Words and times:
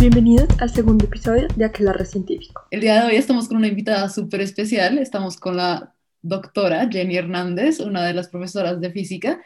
Bienvenidos 0.00 0.48
al 0.62 0.70
segundo 0.70 1.04
episodio 1.04 1.46
de 1.56 1.64
Aquelarre 1.66 2.06
Científico. 2.06 2.62
El 2.70 2.80
día 2.80 3.00
de 3.00 3.06
hoy 3.06 3.16
estamos 3.16 3.48
con 3.48 3.58
una 3.58 3.66
invitada 3.66 4.08
súper 4.08 4.40
especial. 4.40 4.96
Estamos 4.96 5.38
con 5.38 5.58
la 5.58 5.92
doctora 6.22 6.88
Jenny 6.90 7.16
Hernández, 7.16 7.80
una 7.80 8.06
de 8.06 8.14
las 8.14 8.30
profesoras 8.30 8.80
de 8.80 8.90
física, 8.90 9.42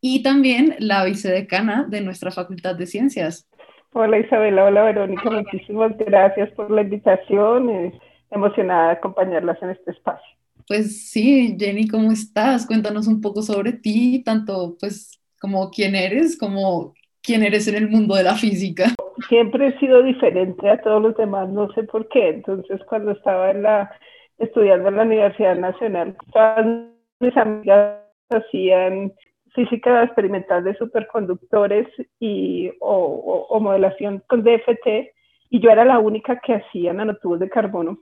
y 0.00 0.22
también 0.22 0.76
la 0.78 1.04
vicedecana 1.04 1.86
de 1.88 2.00
nuestra 2.00 2.30
Facultad 2.30 2.74
de 2.74 2.86
Ciencias. 2.86 3.46
Hola 3.92 4.18
Isabela, 4.18 4.64
hola 4.64 4.84
Verónica, 4.84 5.30
muchísimas 5.30 5.96
gracias 5.98 6.50
por 6.52 6.70
la 6.70 6.80
invitación. 6.80 7.68
Eh, 7.68 7.92
emocionada 8.30 8.86
de 8.86 8.92
acompañarlas 8.92 9.62
en 9.62 9.70
este 9.70 9.90
espacio. 9.90 10.26
Pues 10.66 11.10
sí, 11.10 11.56
Jenny, 11.58 11.86
¿cómo 11.86 12.12
estás? 12.12 12.66
Cuéntanos 12.66 13.06
un 13.06 13.20
poco 13.20 13.42
sobre 13.42 13.72
ti, 13.72 14.22
tanto 14.24 14.76
pues 14.80 15.20
como 15.40 15.70
quién 15.70 15.94
eres, 15.94 16.38
como 16.38 16.94
quién 17.22 17.42
eres 17.42 17.68
en 17.68 17.76
el 17.76 17.88
mundo 17.88 18.14
de 18.14 18.24
la 18.24 18.34
física 18.34 18.94
siempre 19.28 19.68
he 19.68 19.78
sido 19.78 20.02
diferente 20.02 20.68
a 20.68 20.80
todos 20.80 21.02
los 21.02 21.16
demás, 21.16 21.48
no 21.48 21.70
sé 21.72 21.82
por 21.84 22.08
qué. 22.08 22.28
Entonces, 22.28 22.80
cuando 22.84 23.12
estaba 23.12 23.50
en 23.50 23.62
la, 23.62 23.90
estudiando 24.38 24.88
en 24.88 24.96
la 24.96 25.02
Universidad 25.02 25.56
Nacional, 25.56 26.16
todas 26.32 26.66
mis 27.20 27.36
amigas 27.36 28.02
hacían 28.30 29.12
física 29.54 30.04
experimental 30.04 30.62
de 30.62 30.76
superconductores 30.76 31.88
y, 32.20 32.70
o, 32.80 33.58
modelación 33.60 34.22
con 34.28 34.44
DFT, 34.44 35.12
y 35.50 35.60
yo 35.60 35.70
era 35.70 35.84
la 35.84 35.98
única 35.98 36.40
que 36.40 36.54
hacía 36.54 36.92
nanotubos 36.92 37.40
de 37.40 37.48
carbono. 37.48 37.98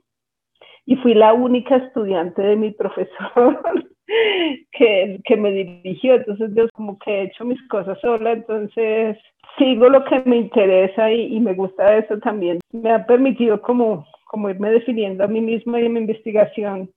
Y 0.85 0.95
fui 0.97 1.13
la 1.13 1.33
única 1.33 1.77
estudiante 1.77 2.41
de 2.41 2.55
mi 2.55 2.71
profesor 2.71 3.61
que, 4.71 5.37
me 5.37 5.51
dirigió. 5.51 6.15
Entonces, 6.15 6.51
yo 6.55 6.67
como 6.73 6.97
que 6.99 7.11
he 7.11 7.23
hecho 7.23 7.45
mis 7.45 7.61
cosas 7.67 7.99
sola, 8.01 8.33
entonces 8.33 9.17
sigo 9.57 9.89
lo 9.89 10.03
que 10.05 10.21
me 10.25 10.37
interesa 10.37 11.11
y, 11.11 11.39
me 11.39 11.53
gusta 11.53 11.97
eso 11.97 12.17
también. 12.19 12.59
Me 12.71 12.91
ha 12.91 13.05
permitido 13.05 13.61
como, 13.61 14.05
como 14.25 14.49
irme 14.49 14.71
definiendo 14.71 15.23
a 15.23 15.27
mí 15.27 15.41
misma 15.41 15.79
y 15.79 15.85
en 15.85 15.93
mi 15.93 15.99
investigación, 15.99 16.89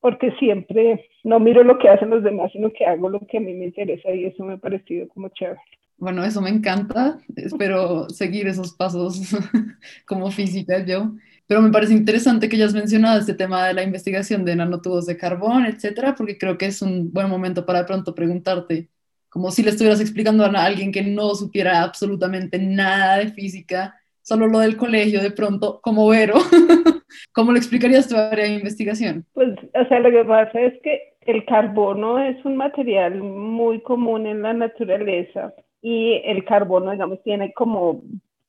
porque 0.00 0.30
siempre 0.32 1.08
no 1.24 1.40
miro 1.40 1.64
lo 1.64 1.78
que 1.78 1.88
hacen 1.88 2.10
los 2.10 2.22
demás, 2.22 2.52
sino 2.52 2.70
que 2.70 2.86
hago 2.86 3.08
lo 3.08 3.20
que 3.20 3.38
a 3.38 3.40
mí 3.40 3.52
me 3.54 3.66
interesa 3.66 4.10
y 4.12 4.26
eso 4.26 4.44
me 4.44 4.54
ha 4.54 4.58
parecido 4.58 5.08
como 5.08 5.28
chévere. 5.30 5.60
Bueno, 5.98 6.22
eso 6.24 6.42
me 6.42 6.50
encanta. 6.50 7.18
Espero 7.36 8.08
seguir 8.10 8.46
esos 8.46 8.74
pasos 8.74 9.34
como 10.06 10.30
física 10.30 10.84
yo. 10.84 11.12
Pero 11.46 11.62
me 11.62 11.70
parece 11.70 11.92
interesante 11.94 12.48
que 12.48 12.56
hayas 12.56 12.74
mencionado 12.74 13.20
este 13.20 13.34
tema 13.34 13.66
de 13.66 13.74
la 13.74 13.82
investigación 13.82 14.44
de 14.44 14.56
nanotubos 14.56 15.06
de 15.06 15.16
carbón, 15.16 15.66
etcétera, 15.66 16.14
porque 16.14 16.38
creo 16.38 16.58
que 16.58 16.66
es 16.66 16.82
un 16.82 17.12
buen 17.12 17.28
momento 17.28 17.64
para 17.64 17.80
de 17.80 17.84
pronto 17.84 18.14
preguntarte 18.14 18.90
como 19.36 19.50
si 19.50 19.62
le 19.62 19.68
estuvieras 19.68 20.00
explicando 20.00 20.44
a 20.44 20.64
alguien 20.64 20.90
que 20.90 21.02
no 21.02 21.34
supiera 21.34 21.82
absolutamente 21.82 22.58
nada 22.58 23.18
de 23.18 23.28
física, 23.28 23.94
solo 24.22 24.46
lo 24.46 24.60
del 24.60 24.78
colegio 24.78 25.22
de 25.22 25.30
pronto, 25.30 25.78
como 25.82 26.08
Vero. 26.08 26.36
¿Cómo 27.32 27.52
le 27.52 27.58
explicarías 27.58 28.08
tu 28.08 28.16
área 28.16 28.46
de 28.46 28.54
investigación? 28.54 29.26
Pues, 29.34 29.50
o 29.74 29.88
sea, 29.88 30.00
lo 30.00 30.10
que 30.10 30.24
pasa 30.24 30.58
es 30.58 30.80
que 30.82 31.16
el 31.26 31.44
carbono 31.44 32.18
es 32.18 32.42
un 32.46 32.56
material 32.56 33.20
muy 33.20 33.80
común 33.82 34.26
en 34.26 34.40
la 34.40 34.54
naturaleza 34.54 35.52
y 35.82 36.22
el 36.24 36.44
carbono, 36.46 36.92
digamos, 36.92 37.22
tiene 37.22 37.52
como 37.52 38.02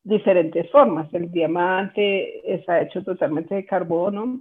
diferentes 0.08 0.70
formas. 0.72 1.14
El 1.14 1.32
diamante 1.32 2.54
está 2.54 2.82
hecho 2.82 3.04
totalmente 3.04 3.56
de 3.56 3.66
carbono, 3.66 4.40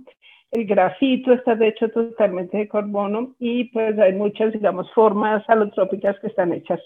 el 0.52 0.66
grafito 0.66 1.32
está 1.32 1.52
hecho 1.60 1.88
totalmente 1.90 2.56
de 2.56 2.68
carbono 2.68 3.34
y 3.38 3.64
pues 3.64 3.98
hay 3.98 4.12
muchas, 4.12 4.52
digamos, 4.52 4.90
formas 4.92 5.44
alotrópicas 5.48 6.18
que 6.20 6.28
están 6.28 6.52
hechas 6.52 6.80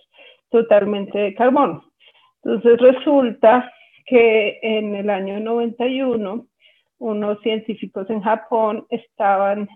totalmente 0.50 1.18
de 1.18 1.34
carbono. 1.34 1.84
Entonces 2.42 2.80
resulta 2.80 3.70
que 4.06 4.58
en 4.62 4.94
el 4.94 5.10
año 5.10 5.38
91 5.40 6.46
unos 6.98 7.40
científicos 7.40 8.08
en 8.10 8.20
Japón 8.20 8.86
estaban 8.90 9.68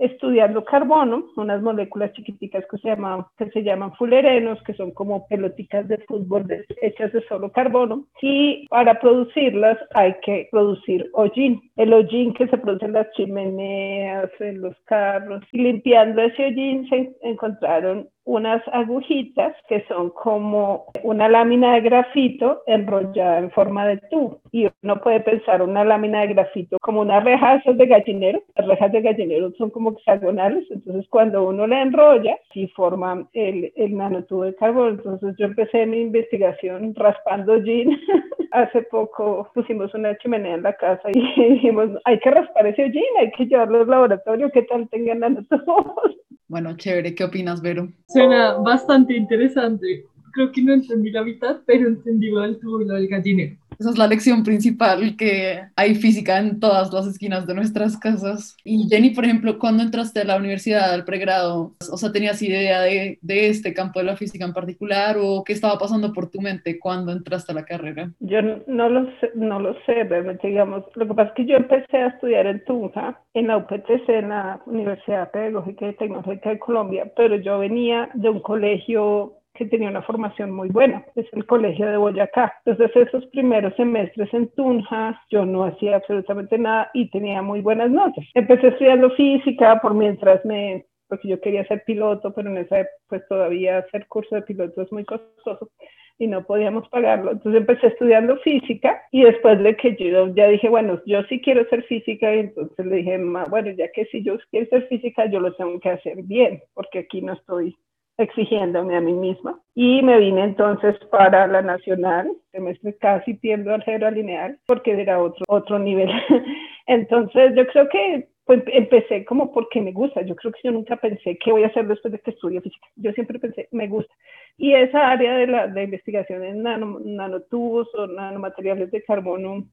estudiando 0.00 0.64
carbono, 0.64 1.26
unas 1.36 1.62
moléculas 1.62 2.12
chiquiticas 2.14 2.64
que 2.70 2.78
se 2.78 2.88
llaman, 2.88 3.26
que 3.38 3.50
se 3.50 3.62
llaman 3.62 3.94
fulerenos, 3.94 4.60
que 4.64 4.74
son 4.74 4.90
como 4.92 5.28
pelotitas 5.28 5.86
de 5.88 5.98
fútbol 5.98 6.46
hechas 6.80 7.12
de 7.12 7.22
solo 7.28 7.52
carbono, 7.52 8.06
y 8.20 8.66
para 8.68 8.98
producirlas 8.98 9.78
hay 9.94 10.14
que 10.24 10.48
producir 10.50 11.08
hollín, 11.12 11.60
el 11.76 11.92
hollín 11.92 12.32
que 12.34 12.48
se 12.48 12.58
produce 12.58 12.86
en 12.86 12.94
las 12.94 13.10
chimeneas, 13.12 14.30
en 14.40 14.62
los 14.62 14.74
carros, 14.86 15.42
y 15.52 15.58
limpiando 15.62 16.22
ese 16.22 16.46
hollín 16.46 16.88
se 16.88 17.12
encontraron 17.22 18.08
unas 18.30 18.62
agujitas 18.72 19.56
que 19.68 19.84
son 19.88 20.10
como 20.10 20.86
una 21.02 21.28
lámina 21.28 21.74
de 21.74 21.80
grafito 21.80 22.62
enrollada 22.66 23.38
en 23.38 23.50
forma 23.50 23.88
de 23.88 23.96
tubo. 24.08 24.40
Y 24.52 24.68
uno 24.84 25.00
puede 25.00 25.18
pensar 25.18 25.62
una 25.62 25.84
lámina 25.84 26.20
de 26.20 26.28
grafito 26.28 26.76
como 26.80 27.00
unas 27.00 27.24
rejas 27.24 27.60
de 27.66 27.86
gallinero. 27.86 28.40
Las 28.54 28.68
rejas 28.68 28.92
de 28.92 29.02
gallinero 29.02 29.50
son 29.58 29.70
como 29.70 29.90
hexagonales, 29.90 30.64
entonces 30.70 31.08
cuando 31.10 31.42
uno 31.48 31.66
la 31.66 31.82
enrolla, 31.82 32.38
sí 32.52 32.68
forma 32.68 33.28
el, 33.32 33.72
el 33.74 33.96
nanotubo 33.96 34.44
de 34.44 34.54
carbón. 34.54 34.90
Entonces 34.90 35.34
yo 35.36 35.46
empecé 35.46 35.84
mi 35.86 36.00
investigación 36.00 36.94
raspando 36.94 37.58
jean. 37.58 37.98
Hace 38.52 38.82
poco 38.82 39.50
pusimos 39.54 39.92
una 39.94 40.16
chimenea 40.18 40.54
en 40.54 40.62
la 40.62 40.74
casa 40.74 41.08
y 41.12 41.20
dijimos, 41.50 41.90
hay 42.04 42.20
que 42.20 42.30
raspar 42.30 42.64
ese 42.68 42.90
jean, 42.92 43.04
hay 43.18 43.32
que 43.32 43.46
llevarlo 43.46 43.80
al 43.80 43.90
laboratorio, 43.90 44.50
que 44.50 44.62
tal 44.62 44.88
tengan 44.88 45.18
nanotubos. 45.18 46.20
Bueno, 46.50 46.76
chévere, 46.76 47.14
¿qué 47.14 47.22
opinas, 47.22 47.62
Vero? 47.62 47.92
Suena 48.08 48.54
bastante 48.54 49.14
interesante. 49.16 50.04
Creo 50.32 50.50
que 50.50 50.60
no 50.62 50.72
entendí 50.72 51.12
la 51.12 51.22
mitad, 51.22 51.60
pero 51.64 51.86
entendí 51.86 52.28
lo 52.28 52.40
del 52.40 52.58
tubo 52.58 52.82
y 52.82 52.86
lo 52.86 52.94
del 52.94 53.06
gallinero. 53.06 53.56
Esa 53.80 53.90
es 53.90 53.98
la 53.98 54.08
lección 54.08 54.44
principal, 54.44 55.16
que 55.16 55.58
hay 55.74 55.94
física 55.94 56.38
en 56.38 56.60
todas 56.60 56.92
las 56.92 57.06
esquinas 57.06 57.46
de 57.46 57.54
nuestras 57.54 57.96
casas. 57.96 58.54
Y 58.62 58.86
Jenny, 58.90 59.08
por 59.10 59.24
ejemplo, 59.24 59.58
¿cuándo 59.58 59.82
entraste 59.82 60.20
a 60.20 60.24
la 60.24 60.36
universidad, 60.36 60.92
al 60.92 61.06
pregrado? 61.06 61.72
O 61.90 61.96
sea, 61.96 62.12
¿tenías 62.12 62.42
idea 62.42 62.82
de, 62.82 63.18
de 63.22 63.48
este 63.48 63.72
campo 63.72 63.98
de 63.98 64.04
la 64.04 64.16
física 64.16 64.44
en 64.44 64.52
particular 64.52 65.16
o 65.18 65.44
qué 65.44 65.54
estaba 65.54 65.78
pasando 65.78 66.12
por 66.12 66.30
tu 66.30 66.42
mente 66.42 66.78
cuando 66.78 67.10
entraste 67.10 67.52
a 67.52 67.54
la 67.54 67.64
carrera? 67.64 68.10
Yo 68.20 68.42
no 68.42 68.90
lo 68.90 69.06
sé, 69.18 69.30
no 69.34 69.58
lo 69.58 69.72
sé 69.86 70.04
realmente, 70.04 70.48
digamos. 70.48 70.84
Lo 70.94 71.08
que 71.08 71.14
pasa 71.14 71.30
es 71.30 71.36
que 71.36 71.46
yo 71.46 71.56
empecé 71.56 71.96
a 71.96 72.08
estudiar 72.08 72.46
en 72.48 72.62
Tunja, 72.66 73.18
en 73.32 73.46
la 73.46 73.56
UPTC, 73.56 74.10
en 74.10 74.28
la 74.28 74.60
Universidad 74.66 75.30
Pedagógica 75.30 75.88
y 75.88 75.94
Tecnológica 75.94 76.50
de 76.50 76.58
Colombia, 76.58 77.10
pero 77.16 77.36
yo 77.36 77.58
venía 77.58 78.10
de 78.12 78.28
un 78.28 78.40
colegio 78.40 79.39
que 79.60 79.66
tenía 79.66 79.90
una 79.90 80.00
formación 80.00 80.52
muy 80.52 80.70
buena, 80.70 81.04
es 81.16 81.26
el 81.34 81.44
Colegio 81.44 81.86
de 81.86 81.98
Boyacá. 81.98 82.54
Entonces 82.64 82.96
esos 82.96 83.26
primeros 83.26 83.76
semestres 83.76 84.32
en 84.32 84.48
Tunja 84.54 85.20
yo 85.30 85.44
no 85.44 85.64
hacía 85.64 85.96
absolutamente 85.96 86.56
nada 86.56 86.90
y 86.94 87.10
tenía 87.10 87.42
muy 87.42 87.60
buenas 87.60 87.90
notas. 87.90 88.24
Empecé 88.32 88.68
estudiando 88.68 89.10
física 89.10 89.78
por 89.82 89.92
mientras 89.92 90.42
me, 90.46 90.86
porque 91.08 91.28
yo 91.28 91.38
quería 91.42 91.66
ser 91.66 91.82
piloto, 91.84 92.32
pero 92.32 92.48
en 92.48 92.56
esa 92.56 92.86
pues 93.06 93.22
todavía 93.28 93.78
hacer 93.78 94.06
curso 94.06 94.34
de 94.34 94.42
piloto 94.42 94.80
es 94.80 94.90
muy 94.92 95.04
costoso 95.04 95.70
y 96.18 96.26
no 96.26 96.42
podíamos 96.46 96.88
pagarlo. 96.88 97.32
Entonces 97.32 97.60
empecé 97.60 97.88
estudiando 97.88 98.38
física 98.38 99.02
y 99.12 99.24
después 99.24 99.62
de 99.62 99.76
que 99.76 99.94
yo 99.94 100.34
ya 100.34 100.48
dije, 100.48 100.70
bueno, 100.70 101.02
yo 101.04 101.22
sí 101.24 101.42
quiero 101.42 101.68
ser 101.68 101.82
física, 101.82 102.34
y 102.34 102.40
entonces 102.40 102.86
le 102.86 102.96
dije, 102.96 103.18
bueno, 103.50 103.70
ya 103.72 103.92
que 103.92 104.06
si 104.06 104.22
yo 104.22 104.38
quiero 104.50 104.66
ser 104.70 104.88
física, 104.88 105.26
yo 105.26 105.38
lo 105.38 105.54
tengo 105.54 105.78
que 105.80 105.90
hacer 105.90 106.22
bien, 106.22 106.62
porque 106.72 107.00
aquí 107.00 107.20
no 107.20 107.34
estoy 107.34 107.76
exigiéndome 108.20 108.96
a 108.96 109.00
mí 109.00 109.12
misma. 109.12 109.58
Y 109.74 110.02
me 110.02 110.18
vine 110.18 110.44
entonces 110.44 110.96
para 111.10 111.46
la 111.46 111.62
nacional, 111.62 112.30
semestre 112.52 112.96
casi 112.98 113.34
pierdo 113.34 113.74
álgebra 113.74 114.10
lineal 114.10 114.58
porque 114.66 114.92
era 115.00 115.20
otro, 115.20 115.44
otro 115.48 115.78
nivel. 115.78 116.08
entonces 116.86 117.52
yo 117.56 117.66
creo 117.66 117.88
que 117.88 118.28
pues, 118.44 118.62
empecé 118.66 119.24
como 119.24 119.52
porque 119.52 119.80
me 119.80 119.92
gusta. 119.92 120.22
Yo 120.22 120.36
creo 120.36 120.52
que 120.52 120.60
yo 120.64 120.72
nunca 120.72 120.96
pensé 120.96 121.38
qué 121.38 121.52
voy 121.52 121.64
a 121.64 121.68
hacer 121.68 121.86
después 121.86 122.12
de 122.12 122.18
que 122.18 122.32
estudie 122.32 122.60
física. 122.60 122.86
Yo 122.96 123.12
siempre 123.12 123.38
pensé, 123.38 123.68
me 123.72 123.88
gusta. 123.88 124.12
Y 124.58 124.74
esa 124.74 125.10
área 125.10 125.36
de 125.36 125.46
la 125.46 125.66
de 125.68 125.84
investigación 125.84 126.44
en 126.44 126.62
nanotubos 126.62 127.88
o 127.94 128.06
nanomateriales 128.06 128.90
de 128.90 129.02
carbono, 129.02 129.64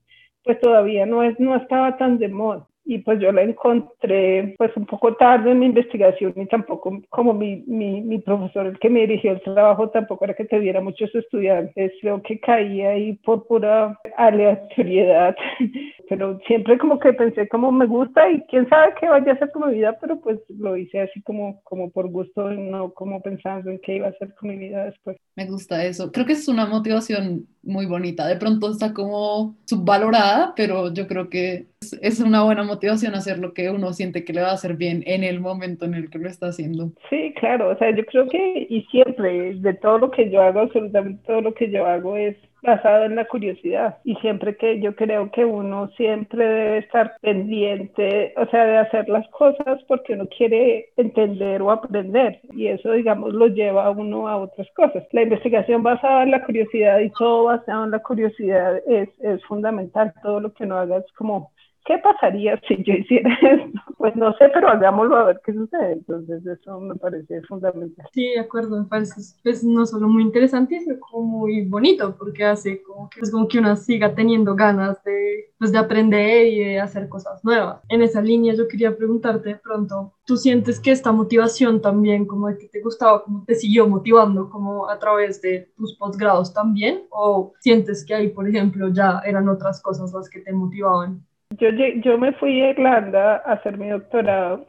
pues 0.44 0.60
todavía 0.62 1.06
no, 1.06 1.24
es, 1.24 1.40
no 1.40 1.56
estaba 1.56 1.98
tan 1.98 2.20
de 2.20 2.30
moda 2.30 2.68
y 2.88 3.00
pues 3.00 3.20
yo 3.20 3.32
la 3.34 3.44
encontré 3.44 4.56
pues 4.58 4.72
un 4.78 4.86
poco 4.86 5.14
tarde 5.16 5.52
en 5.52 5.60
mi 5.60 5.66
investigación 5.66 6.34
y 6.38 6.46
tampoco 6.46 7.02
como 7.10 7.34
mi, 7.34 7.64
mi, 7.68 8.02
mi, 8.02 8.20
profesor 8.20 8.66
el 8.66 8.80
que 8.80 8.90
me 8.90 9.02
dirigió 9.02 9.32
el 9.32 9.42
trabajo 9.42 9.90
tampoco 9.90 10.24
era 10.24 10.34
que 10.34 10.46
te 10.46 10.60
diera 10.60 10.80
muchos 10.80 11.14
estudiantes, 11.14 11.92
creo 12.00 12.22
que 12.24 12.40
caía 12.40 12.92
ahí 12.92 13.14
por 13.26 13.46
pura 13.46 14.00
aleatoriedad, 14.16 15.36
pero 16.10 16.40
siempre 16.48 16.78
como 16.78 16.98
que 17.00 17.12
pensé 17.12 17.48
como 17.50 17.72
me 17.72 17.86
gusta 17.86 18.30
y 18.32 18.42
quién 18.44 18.68
sabe 18.70 18.94
qué 19.00 19.10
vaya 19.10 19.34
a 19.34 19.38
ser 19.38 19.52
con 19.52 19.68
mi 19.68 19.76
vida, 19.76 19.98
pero 20.00 20.20
pues 20.22 20.40
lo 20.48 20.78
hice 20.78 21.02
así 21.02 21.22
como, 21.24 21.62
como 21.64 21.92
por 21.92 22.10
gusto, 22.10 22.50
no 22.50 22.94
como 22.94 23.22
pensando 23.22 23.70
en 23.70 23.80
qué 23.80 23.98
iba 23.98 24.08
a 24.08 24.12
hacer 24.12 24.34
con 24.36 24.50
mi 24.50 24.56
vida 24.56 24.86
después. 24.86 25.18
Me 25.36 25.46
gusta 25.46 25.84
eso, 25.84 26.12
creo 26.12 26.26
que 26.26 26.34
es 26.34 26.48
una 26.48 26.66
motivación 26.66 27.48
muy 27.64 27.86
bonita, 27.86 28.26
de 28.28 28.38
pronto 28.38 28.72
está 28.72 28.94
como 28.94 29.58
subvalorada, 29.66 30.54
pero 30.56 30.94
yo 30.94 31.06
creo 31.06 31.30
que 31.30 31.68
es 32.02 32.20
una 32.20 32.44
buena 32.44 32.64
motivación 32.64 33.16
hacer 33.16 33.40
lo 33.40 33.54
que 33.54 33.70
uno 33.70 33.94
siente 33.94 34.26
que 34.26 34.34
le 34.34 34.42
va 34.42 34.50
a 34.50 34.54
hacer 34.54 34.76
bien 34.76 35.04
en 35.06 35.24
el 35.24 35.40
momento 35.40 35.86
en 35.86 35.94
el 35.94 36.10
que 36.10 36.20
lo 36.20 36.28
está 36.28 36.48
haciendo. 36.48 36.92
Sí, 37.10 37.34
claro, 37.40 37.70
o 37.70 37.78
sea, 37.78 37.92
yo 37.96 38.06
creo 38.06 38.28
que 38.28 38.68
y 38.70 38.82
siempre 38.92 39.56
de 39.56 39.74
todo 39.76 40.00
lo 40.00 40.12
que 40.12 40.30
yo 40.30 40.42
hago, 40.42 40.62
absolutamente 40.62 41.24
todo 41.26 41.42
lo 41.42 41.54
que 41.54 41.70
yo 41.70 41.86
hago 41.86 42.16
es 42.16 42.36
basado 42.64 43.06
en 43.06 43.16
la 43.16 43.26
curiosidad 43.26 44.00
y 44.04 44.16
siempre 44.16 44.58
que 44.58 44.82
yo 44.82 44.96
creo 44.96 45.32
que 45.32 45.46
uno 45.46 45.90
siempre 45.96 46.46
debe 46.46 46.78
estar 46.80 47.16
pendiente, 47.22 48.34
o 48.36 48.48
sea, 48.48 48.66
de 48.66 48.78
hacer 48.78 49.08
las 49.08 49.28
cosas 49.30 49.82
porque 49.88 50.14
uno 50.14 50.28
quiere 50.36 50.90
entender 50.98 51.62
o 51.62 51.72
aprender 51.72 52.40
y 52.54 52.68
eso, 52.68 52.92
digamos, 52.94 53.34
lo 53.34 53.48
lleva 53.48 53.86
a 53.86 53.92
uno 53.92 54.28
a 54.28 54.38
otras 54.38 54.68
cosas. 54.76 55.04
La 55.12 55.22
investigación 55.22 55.84
basada 55.84 56.24
en 56.24 56.32
la 56.32 56.44
curiosidad 56.44 57.00
y 57.00 57.12
todo 57.12 57.46
basado 57.46 57.86
en 57.86 57.92
la 57.92 58.00
curiosidad 58.00 58.82
es, 58.88 59.10
es 59.20 59.44
fundamental. 59.46 60.14
Todo 60.24 60.40
lo 60.40 60.54
que 60.54 60.64
uno 60.64 60.78
haga 60.78 60.98
es 60.98 61.12
como 61.14 61.52
¿qué 61.88 61.98
pasaría 62.00 62.60
si 62.68 62.84
yo 62.84 62.94
hiciera 62.94 63.34
esto? 63.42 63.82
Pues 63.98 64.16
no 64.16 64.32
sé, 64.34 64.50
pero 64.54 64.70
hagámoslo 64.70 65.16
a 65.16 65.24
ver 65.24 65.42
qué 65.44 65.54
sucede. 65.54 65.94
Entonces 65.94 66.46
eso 66.46 66.80
me 66.80 66.96
parece 66.96 67.42
fundamental. 67.44 68.08
Sí, 68.14 68.30
de 68.36 68.40
acuerdo, 68.42 68.78
me 68.78 68.86
parece 68.86 69.16
pues, 69.42 69.64
no 69.64 69.86
solo 69.86 70.08
muy 70.08 70.22
interesante, 70.22 70.80
sino 70.80 71.00
como 71.00 71.40
muy 71.40 71.66
bonito, 71.66 72.16
porque 72.18 72.46
hace 72.46 72.84
como 72.84 73.10
que, 73.10 73.22
es 73.22 73.32
como 73.32 73.48
que 73.48 73.60
uno 73.60 73.76
siga 73.76 74.14
teniendo 74.14 74.54
ganas 74.56 75.02
de, 75.04 75.54
pues, 75.58 75.72
de 75.72 75.78
aprender 75.78 76.48
y 76.48 76.60
de 76.60 76.80
hacer 76.80 77.10
cosas 77.10 77.44
nuevas. 77.44 77.82
En 77.90 78.02
esa 78.02 78.22
línea 78.22 78.54
yo 78.54 78.68
quería 78.68 78.96
preguntarte 78.96 79.50
de 79.50 79.56
pronto, 79.56 80.14
¿tú 80.26 80.38
sientes 80.38 80.80
que 80.80 80.92
esta 80.92 81.12
motivación 81.12 81.82
también, 81.82 82.26
como 82.26 82.50
de 82.50 82.58
que 82.58 82.68
te 82.68 82.82
gustaba, 82.82 83.24
como 83.24 83.46
te 83.46 83.56
siguió 83.56 83.88
motivando 83.88 84.50
como 84.50 84.90
a 84.90 85.00
través 85.00 85.42
de 85.42 85.72
tus 85.78 85.96
posgrados 85.98 86.54
también? 86.54 87.04
¿O 87.10 87.54
sientes 87.60 88.06
que 88.06 88.14
ahí, 88.14 88.28
por 88.30 88.48
ejemplo, 88.48 88.90
ya 88.90 89.22
eran 89.26 89.48
otras 89.48 89.82
cosas 89.82 90.14
las 90.14 90.30
que 90.30 90.42
te 90.42 90.52
motivaban? 90.52 91.27
Yo, 91.52 91.70
yo 91.70 92.18
me 92.18 92.34
fui 92.34 92.62
a 92.62 92.72
Irlanda 92.72 93.38
a 93.46 93.54
hacer 93.54 93.78
mi 93.78 93.90
doctorado 93.90 94.68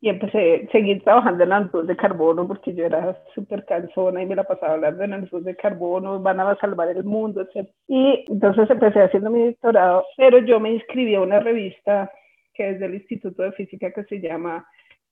y 0.00 0.10
empecé 0.10 0.66
a 0.68 0.70
seguir 0.70 1.02
trabajando 1.02 1.44
en 1.44 1.52
análisis 1.52 1.86
de 1.86 1.96
carbono 1.96 2.46
porque 2.46 2.74
yo 2.74 2.84
era 2.84 3.18
súper 3.34 3.64
cansona 3.64 4.22
y 4.22 4.26
me 4.26 4.36
la 4.36 4.44
pasaba 4.44 4.74
hablando 4.74 4.98
de 4.98 5.04
análisis 5.04 5.44
de 5.44 5.56
carbono, 5.56 6.20
van 6.20 6.40
a 6.40 6.56
salvar 6.56 6.88
el 6.88 7.04
mundo, 7.04 7.40
etc. 7.40 7.68
Y 7.88 8.24
entonces 8.28 8.70
empecé 8.70 9.00
haciendo 9.00 9.30
mi 9.30 9.46
doctorado, 9.46 10.04
pero 10.16 10.38
yo 10.38 10.60
me 10.60 10.72
inscribí 10.72 11.14
a 11.14 11.22
una 11.22 11.40
revista 11.40 12.12
que 12.52 12.70
es 12.70 12.80
del 12.80 12.94
Instituto 12.94 13.42
de 13.42 13.52
Física 13.52 13.92
que 13.92 14.04
se 14.04 14.20
llama 14.20 14.66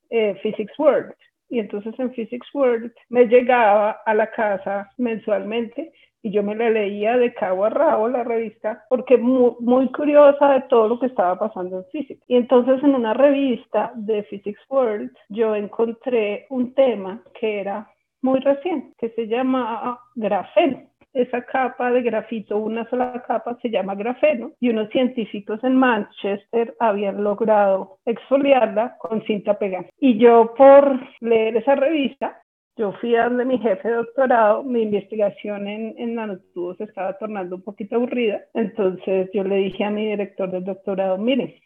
eh, 0.09 0.35
Physics 0.41 0.77
World. 0.77 1.13
Y 1.49 1.59
entonces 1.59 1.93
en 1.99 2.11
Physics 2.11 2.47
World 2.53 2.93
me 3.09 3.25
llegaba 3.25 3.99
a 4.05 4.13
la 4.13 4.29
casa 4.31 4.89
mensualmente 4.97 5.91
y 6.23 6.31
yo 6.31 6.41
me 6.41 6.55
la 6.55 6.69
leía 6.69 7.17
de 7.17 7.33
cabo 7.33 7.65
a 7.65 7.69
rabo 7.69 8.07
la 8.07 8.23
revista 8.23 8.85
porque 8.89 9.17
muy, 9.17 9.51
muy 9.59 9.91
curiosa 9.91 10.53
de 10.53 10.61
todo 10.61 10.87
lo 10.87 10.99
que 10.99 11.07
estaba 11.07 11.37
pasando 11.37 11.79
en 11.79 11.85
física. 11.91 12.23
Y 12.27 12.37
entonces 12.37 12.81
en 12.81 12.95
una 12.95 13.13
revista 13.13 13.91
de 13.95 14.23
Physics 14.23 14.61
World 14.69 15.11
yo 15.29 15.53
encontré 15.53 16.47
un 16.49 16.73
tema 16.73 17.21
que 17.39 17.59
era 17.59 17.87
muy 18.21 18.39
reciente, 18.39 18.95
que 18.97 19.09
se 19.09 19.27
llama 19.27 19.99
grafeno. 20.15 20.83
Esa 21.13 21.43
capa 21.43 21.91
de 21.91 22.01
grafito, 22.01 22.57
una 22.57 22.89
sola 22.89 23.21
capa, 23.27 23.55
se 23.61 23.69
llama 23.69 23.93
grafeno 23.93 24.53
y 24.59 24.69
unos 24.69 24.89
científicos 24.89 25.63
en 25.63 25.75
Manchester 25.75 26.73
habían 26.79 27.23
logrado 27.23 27.97
exfoliarla 28.05 28.97
con 28.97 29.21
cinta 29.25 29.59
pegada. 29.59 29.85
Y 29.99 30.17
yo 30.17 30.55
por 30.57 30.99
leer 31.19 31.57
esa 31.57 31.75
revista 31.75 32.41
yo 32.75 32.91
fui 32.93 33.15
a 33.15 33.25
donde 33.25 33.45
mi 33.45 33.59
jefe 33.59 33.87
de 33.87 33.95
doctorado, 33.95 34.63
mi 34.63 34.81
investigación 34.81 35.67
en, 35.67 35.95
en 35.97 36.15
nanotubos 36.15 36.79
estaba 36.81 37.17
tornando 37.17 37.57
un 37.57 37.61
poquito 37.61 37.95
aburrida, 37.95 38.41
entonces 38.53 39.29
yo 39.33 39.43
le 39.43 39.57
dije 39.57 39.83
a 39.83 39.91
mi 39.91 40.07
director 40.07 40.49
del 40.49 40.63
doctorado, 40.63 41.17
mire, 41.17 41.61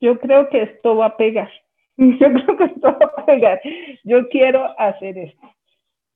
yo 0.00 0.18
creo 0.18 0.48
que 0.48 0.62
esto 0.62 0.96
va 0.96 1.06
a 1.06 1.16
pegar, 1.16 1.50
yo 1.96 2.32
creo 2.32 2.56
que 2.56 2.64
esto 2.64 2.98
va 2.98 3.12
a 3.16 3.26
pegar, 3.26 3.60
yo 4.04 4.28
quiero 4.28 4.78
hacer 4.78 5.18
esto. 5.18 5.48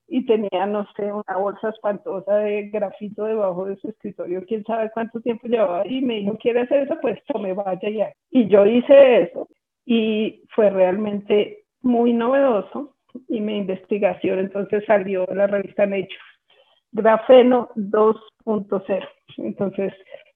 Y 0.09 0.25
tenía, 0.25 0.67
no 0.67 0.87
sé, 0.95 1.12
una 1.12 1.37
bolsa 1.37 1.69
espantosa 1.69 2.37
de 2.37 2.69
grafito 2.69 3.25
debajo 3.25 3.65
de 3.67 3.77
su 3.77 3.89
escritorio, 3.89 4.45
quién 4.47 4.62
sabe 4.65 4.91
cuánto 4.95 5.21
tiempo 5.21 5.49
llevaba, 5.49 5.87
y 5.87 6.01
me 6.01 6.21
dijo, 6.21 6.39
¿quiere 6.39 6.61
hacer 6.61 6.85
eso? 6.85 6.97
Pues 7.03 7.19
me 7.41 7.53
vaya 7.53 7.91
ya. 7.91 8.12
Y 8.31 8.47
yo 8.47 8.65
hice 8.65 9.23
eso, 9.23 9.49
y 9.85 10.45
fue 10.55 10.71
realmente 10.71 11.65
muy 11.83 12.12
novedoso, 12.12 12.96
y 13.29 13.41
mi 13.41 13.57
investigación 13.59 14.39
entonces 14.39 14.85
salió 14.87 15.27
la 15.35 15.47
revista 15.47 15.87
Nature. 15.87 16.09
Grafeno 16.93 17.71
2.0. 17.77 19.09
Entonces, 19.39 19.93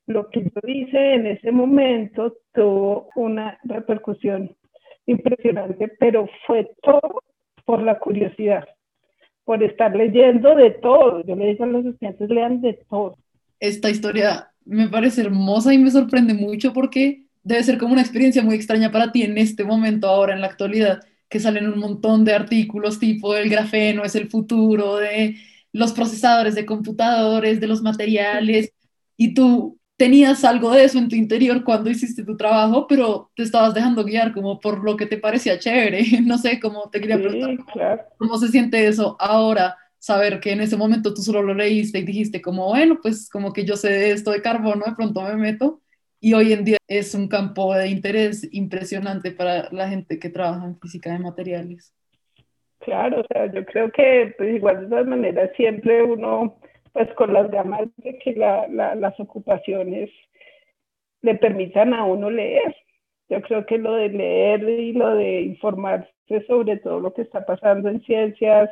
lo 0.07 0.29
que 0.29 0.43
yo 0.43 0.69
hice 0.69 1.15
en 1.15 1.27
ese 1.27 1.53
momento 1.53 2.37
tuvo 2.53 3.09
una 3.15 3.59
repercusión 3.65 4.55
impresionante, 5.07 5.89
pero 5.99 6.29
fue 6.47 6.71
todo 6.83 7.23
por 7.65 7.83
la 7.83 7.99
curiosidad, 7.99 8.65
por 9.45 9.63
estar 9.63 9.95
leyendo 9.95 10.55
de 10.55 10.71
todo. 10.71 11.25
Yo 11.25 11.37
le 11.37 11.47
digo 11.47 11.65
a 11.65 11.69
los 11.69 11.87
estudiantes, 11.87 12.29
lean 12.29 12.61
de 12.61 12.75
todo. 12.89 13.17
Esta 13.59 13.91
historia 13.91 14.51
me 14.65 14.89
parece 14.89 15.23
hermosa 15.23 15.73
y 15.73 15.79
me 15.79 15.91
sorprende 15.91 16.35
mucho 16.35 16.73
porque 16.73 17.25
debe 17.43 17.63
ser 17.63 17.79
como 17.79 17.93
una 17.93 18.03
experiencia 18.03 18.43
muy 18.43 18.55
extraña 18.55 18.91
para 18.91 19.13
ti 19.13 19.23
en 19.23 19.39
este 19.39 19.65
momento, 19.65 20.07
ahora 20.09 20.35
en 20.35 20.41
la 20.41 20.49
actualidad, 20.49 21.01
que 21.31 21.41
salen 21.41 21.69
un 21.69 21.79
montón 21.79 22.25
de 22.25 22.35
artículos 22.35 22.99
tipo 22.99 23.35
el 23.37 23.49
grafeno 23.49 24.05
es 24.05 24.15
el 24.17 24.29
futuro 24.29 24.97
de 24.97 25.37
los 25.73 25.93
procesadores 25.93 26.55
de 26.57 26.67
computadores, 26.67 27.61
de 27.61 27.69
los 27.69 27.81
materiales, 27.83 28.73
y 29.17 29.35
tú 29.35 29.79
tenías 29.97 30.45
algo 30.45 30.73
de 30.73 30.85
eso 30.85 30.99
en 30.99 31.09
tu 31.09 31.15
interior 31.15 31.63
cuando 31.63 31.91
hiciste 31.91 32.25
tu 32.25 32.37
trabajo, 32.37 32.87
pero 32.89 33.31
te 33.37 33.43
estabas 33.43 33.75
dejando 33.75 34.03
guiar 34.03 34.33
como 34.33 34.59
por 34.59 34.83
lo 34.83 34.97
que 34.97 35.07
te 35.07 35.19
parecía 35.19 35.59
chévere. 35.59 36.03
No 36.25 36.39
sé 36.39 36.59
cómo 36.59 36.89
te 36.91 37.01
quería 37.01 37.19
preguntar 37.19 38.09
cómo 38.19 38.39
se 38.39 38.49
siente 38.49 38.87
eso 38.87 39.17
ahora, 39.21 39.77
saber 39.99 40.41
que 40.41 40.53
en 40.53 40.63
ese 40.63 40.77
momento 40.77 41.13
tú 41.15 41.23
solo 41.23 41.43
lo 41.43 41.55
leíste 41.55 41.99
y 41.99 42.05
dijiste 42.05 42.41
como, 42.41 42.69
bueno, 42.69 42.99
pues 43.03 43.29
como 43.29 43.53
que 43.53 43.65
yo 43.65 43.77
sé 43.77 43.89
de 43.91 44.13
esto 44.13 44.31
de 44.31 44.43
carbono, 44.43 44.87
de 44.87 44.95
pronto 44.95 45.23
me 45.23 45.37
meto 45.37 45.83
y 46.21 46.35
hoy 46.35 46.53
en 46.53 46.65
día 46.65 46.77
es 46.87 47.15
un 47.15 47.29
campo 47.29 47.75
de 47.75 47.89
interés 47.89 48.47
impresionante 48.53 49.31
para 49.31 49.71
la 49.73 49.89
gente 49.89 50.19
que 50.19 50.29
trabaja 50.29 50.67
en 50.67 50.79
física 50.79 51.13
de 51.13 51.19
materiales. 51.19 51.95
Claro, 52.81 53.21
o 53.21 53.25
sea, 53.33 53.51
yo 53.53 53.65
creo 53.65 53.91
que 53.91 54.35
pues 54.37 54.55
igual 54.55 54.83
de 54.83 54.87
todas 54.89 55.07
maneras 55.07 55.51
siempre 55.57 56.03
uno, 56.03 56.59
pues 56.93 57.09
con 57.15 57.33
las 57.33 57.51
gamas 57.51 57.89
de 57.99 58.19
que 58.19 58.35
la, 58.35 58.67
las 58.69 59.19
ocupaciones 59.19 60.11
le 61.23 61.35
permitan 61.37 61.95
a 61.95 62.05
uno 62.05 62.31
leer. 62.31 62.75
Yo 63.29 63.41
creo 63.43 63.65
que 63.65 63.79
lo 63.79 63.95
de 63.95 64.09
leer 64.09 64.63
y 64.69 64.93
lo 64.93 65.15
de 65.15 65.43
informarse 65.43 66.11
sobre 66.47 66.77
todo 66.79 67.01
lo 67.01 67.13
que 67.13 67.23
está 67.23 67.45
pasando 67.45 67.89
en 67.89 68.03
ciencias, 68.03 68.71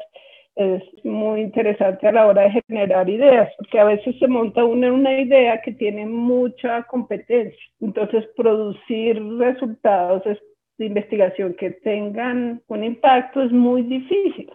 es 0.58 0.82
muy 1.04 1.42
interesante 1.42 2.08
a 2.08 2.12
la 2.12 2.26
hora 2.26 2.42
de 2.42 2.62
generar 2.66 3.08
ideas, 3.08 3.48
porque 3.56 3.78
a 3.78 3.84
veces 3.84 4.18
se 4.18 4.26
monta 4.26 4.64
una, 4.64 4.92
una 4.92 5.20
idea 5.20 5.62
que 5.62 5.70
tiene 5.70 6.04
mucha 6.04 6.82
competencia. 6.82 7.56
Entonces, 7.80 8.24
producir 8.36 9.22
resultados 9.38 10.24
de 10.76 10.86
investigación 10.86 11.54
que 11.54 11.70
tengan 11.70 12.60
un 12.66 12.82
impacto 12.82 13.40
es 13.42 13.52
muy 13.52 13.82
difícil. 13.82 14.50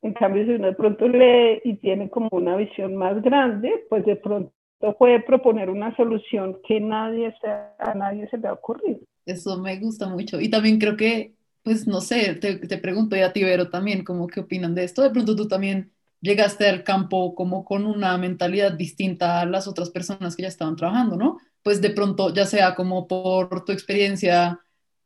En 0.00 0.14
cambio, 0.14 0.46
si 0.46 0.52
uno 0.52 0.68
de 0.68 0.74
pronto 0.74 1.06
lee 1.06 1.60
y 1.64 1.74
tiene 1.74 2.08
como 2.08 2.30
una 2.32 2.56
visión 2.56 2.96
más 2.96 3.20
grande, 3.20 3.84
pues 3.90 4.06
de 4.06 4.16
pronto 4.16 4.52
puede 4.98 5.20
proponer 5.20 5.68
una 5.68 5.94
solución 5.96 6.58
que 6.66 6.80
nadie 6.80 7.34
se, 7.42 7.48
a 7.48 7.94
nadie 7.94 8.26
se 8.30 8.38
le 8.38 8.48
ha 8.48 8.54
ocurrido. 8.54 9.00
Eso 9.26 9.58
me 9.58 9.78
gusta 9.78 10.08
mucho. 10.08 10.40
Y 10.40 10.48
también 10.48 10.78
creo 10.78 10.96
que 10.96 11.34
pues 11.62 11.86
no 11.86 12.00
sé, 12.00 12.34
te, 12.36 12.56
te 12.56 12.78
pregunto 12.78 13.16
ya 13.16 13.26
a 13.26 13.32
ti, 13.32 13.44
Vero, 13.44 13.70
también, 13.70 14.04
como 14.04 14.26
qué 14.26 14.40
opinan 14.40 14.74
de 14.74 14.84
esto. 14.84 15.02
De 15.02 15.10
pronto 15.10 15.36
tú 15.36 15.48
también 15.48 15.92
llegaste 16.20 16.68
al 16.68 16.84
campo 16.84 17.34
como 17.34 17.64
con 17.64 17.86
una 17.86 18.16
mentalidad 18.18 18.72
distinta 18.72 19.40
a 19.40 19.46
las 19.46 19.66
otras 19.68 19.90
personas 19.90 20.36
que 20.36 20.42
ya 20.42 20.48
estaban 20.48 20.76
trabajando, 20.76 21.16
¿no? 21.16 21.38
Pues 21.62 21.80
de 21.80 21.90
pronto, 21.90 22.32
ya 22.34 22.46
sea 22.46 22.74
como 22.74 23.06
por 23.08 23.64
tu 23.64 23.72
experiencia 23.72 24.60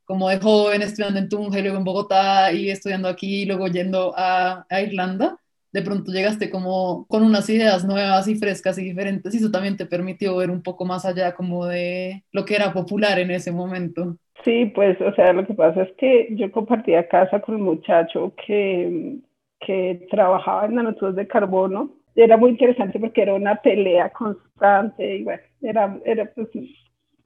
como 0.04 0.28
de 0.28 0.38
joven 0.40 0.82
estudiando 0.82 1.18
en 1.18 1.28
Tunja 1.28 1.58
y 1.58 1.62
luego 1.62 1.78
en 1.78 1.84
Bogotá 1.84 2.52
y 2.52 2.70
estudiando 2.70 3.08
aquí 3.08 3.42
y 3.42 3.46
luego 3.46 3.68
yendo 3.68 4.12
a, 4.16 4.66
a 4.68 4.80
Irlanda, 4.82 5.38
de 5.72 5.82
pronto 5.82 6.12
llegaste 6.12 6.50
como 6.50 7.06
con 7.08 7.22
unas 7.22 7.48
ideas 7.50 7.84
nuevas 7.84 8.28
y 8.28 8.36
frescas 8.36 8.78
y 8.78 8.84
diferentes 8.84 9.34
y 9.34 9.38
eso 9.38 9.50
también 9.50 9.76
te 9.76 9.86
permitió 9.86 10.36
ver 10.36 10.50
un 10.50 10.62
poco 10.62 10.84
más 10.84 11.04
allá 11.04 11.34
como 11.34 11.66
de 11.66 12.24
lo 12.32 12.44
que 12.44 12.54
era 12.56 12.72
popular 12.72 13.18
en 13.18 13.30
ese 13.30 13.50
momento. 13.52 14.18
Sí, 14.42 14.66
pues, 14.74 15.00
o 15.00 15.14
sea, 15.14 15.32
lo 15.32 15.46
que 15.46 15.54
pasa 15.54 15.82
es 15.82 15.92
que 15.96 16.28
yo 16.32 16.50
compartía 16.52 17.08
casa 17.08 17.40
con 17.40 17.54
un 17.56 17.62
muchacho 17.62 18.34
que, 18.46 19.18
que 19.60 20.06
trabajaba 20.10 20.66
en 20.66 20.74
nanotubos 20.74 21.14
de 21.16 21.26
carbono. 21.26 21.92
Era 22.14 22.36
muy 22.36 22.50
interesante 22.50 22.98
porque 22.98 23.22
era 23.22 23.34
una 23.34 23.56
pelea 23.56 24.10
constante 24.10 25.16
y 25.16 25.24
bueno, 25.24 25.42
era, 25.62 25.98
era 26.04 26.26
pues, 26.34 26.48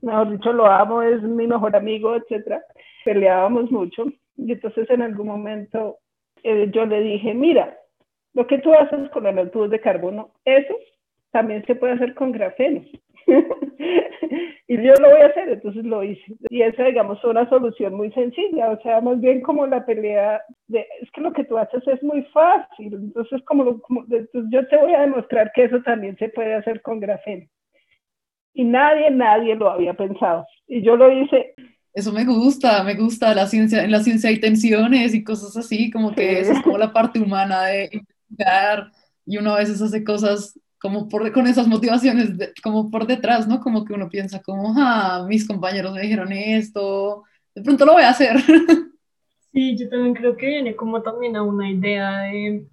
mejor 0.01 0.31
dicho, 0.31 0.53
lo 0.53 0.67
amo, 0.67 1.03
es 1.03 1.23
mi 1.23 1.47
mejor 1.47 1.75
amigo, 1.77 2.15
etcétera. 2.15 2.63
Peleábamos 3.05 3.71
mucho 3.71 4.05
y 4.37 4.53
entonces 4.53 4.89
en 4.91 5.03
algún 5.03 5.27
momento 5.27 5.99
eh, 6.45 6.71
yo 6.73 6.87
le 6.87 7.01
dije, 7.01 7.35
mira, 7.35 7.77
lo 8.35 8.47
que 8.47 8.59
tú 8.59 8.73
haces 8.75 9.11
con 9.11 9.25
nanotubos 9.25 9.71
de 9.71 9.81
carbono, 9.81 10.31
eso 10.45 10.75
también 11.33 11.65
se 11.67 11.75
puede 11.75 11.95
hacer 11.95 12.15
con 12.15 12.33
grafeno. 12.33 12.83
y 14.69 14.77
yo 14.77 14.93
lo 15.01 15.11
voy 15.11 15.21
a 15.21 15.27
hacer, 15.27 15.49
entonces 15.49 15.85
lo 15.85 16.03
hice. 16.03 16.37
Y 16.51 16.63
esa, 16.63 16.85
digamos, 16.85 17.21
fue 17.21 17.31
una 17.31 17.49
solución 17.49 17.95
muy 17.95 18.11
sencilla, 18.13 18.71
o 18.71 18.81
sea, 18.83 19.01
más 19.01 19.21
bien 19.21 19.43
como 19.43 19.67
la 19.67 19.85
pelea 19.85 20.43
es 20.69 21.11
que 21.13 21.21
lo 21.21 21.33
que 21.33 21.45
tú 21.45 21.59
haces 21.59 21.87
es 21.87 22.03
muy 22.03 22.23
fácil, 22.33 22.95
entonces 22.95 23.43
como, 23.45 23.81
como 23.83 24.05
yo 24.09 24.69
te 24.69 24.77
voy 24.77 24.95
a 24.95 25.03
demostrar 25.03 25.53
que 25.55 25.65
eso 25.65 25.81
también 25.83 26.17
se 26.19 26.29
puede 26.31 26.55
hacer 26.55 26.83
con 26.83 27.01
grafeno. 27.01 27.47
Y 28.55 28.65
nadie, 28.65 29.11
nadie 29.11 29.55
lo 29.55 29.71
había 29.71 29.95
pensado. 29.95 30.45
Y 30.67 30.83
yo 30.83 30.97
lo 30.97 31.13
hice 31.13 31.55
eso 31.99 32.13
me 32.13 32.25
gusta, 32.25 32.85
me 32.85 32.95
gusta 32.95 33.35
la 33.35 33.47
ciencia, 33.49 33.83
en 33.83 33.91
la 33.91 34.03
ciencia 34.05 34.31
hay 34.31 34.39
tensiones 34.39 35.15
y 35.15 35.25
cosas 35.25 35.57
así, 35.57 35.91
como 35.91 36.15
que 36.15 36.39
eso 36.39 36.53
es 36.53 36.63
como 36.63 36.79
la 36.79 36.93
parte 36.93 37.19
humana 37.19 37.65
de 37.65 37.91
investigar 37.93 38.93
y 39.27 39.37
uno 39.39 39.55
a 39.55 39.59
veces 39.59 39.83
hace 39.83 40.05
cosas 40.05 40.59
como 40.81 41.09
por, 41.09 41.31
con 41.33 41.47
esas 41.47 41.67
motivaciones 41.67 42.31
como 42.63 42.91
por 42.91 43.07
detrás, 43.07 43.49
¿no? 43.49 43.61
Como 43.61 43.85
que 43.85 43.95
uno 43.95 44.09
piensa 44.09 44.43
como, 44.43 44.75
ah, 44.77 45.25
mis 45.29 45.47
compañeros 45.47 45.93
me 45.93 46.03
dijeron 46.03 46.33
esto, 46.33 47.25
de 47.55 47.63
pronto 47.63 47.85
lo 47.85 47.95
voy 47.95 48.03
a 48.03 48.11
hacer. 48.11 48.37
Sí, 49.51 49.77
yo 49.79 49.89
también 49.89 50.15
creo 50.15 50.37
que 50.37 50.47
viene 50.47 50.77
como 50.77 51.03
también 51.03 51.35
a 51.35 51.43
una 51.43 51.69
idea 51.71 52.19
de, 52.21 52.67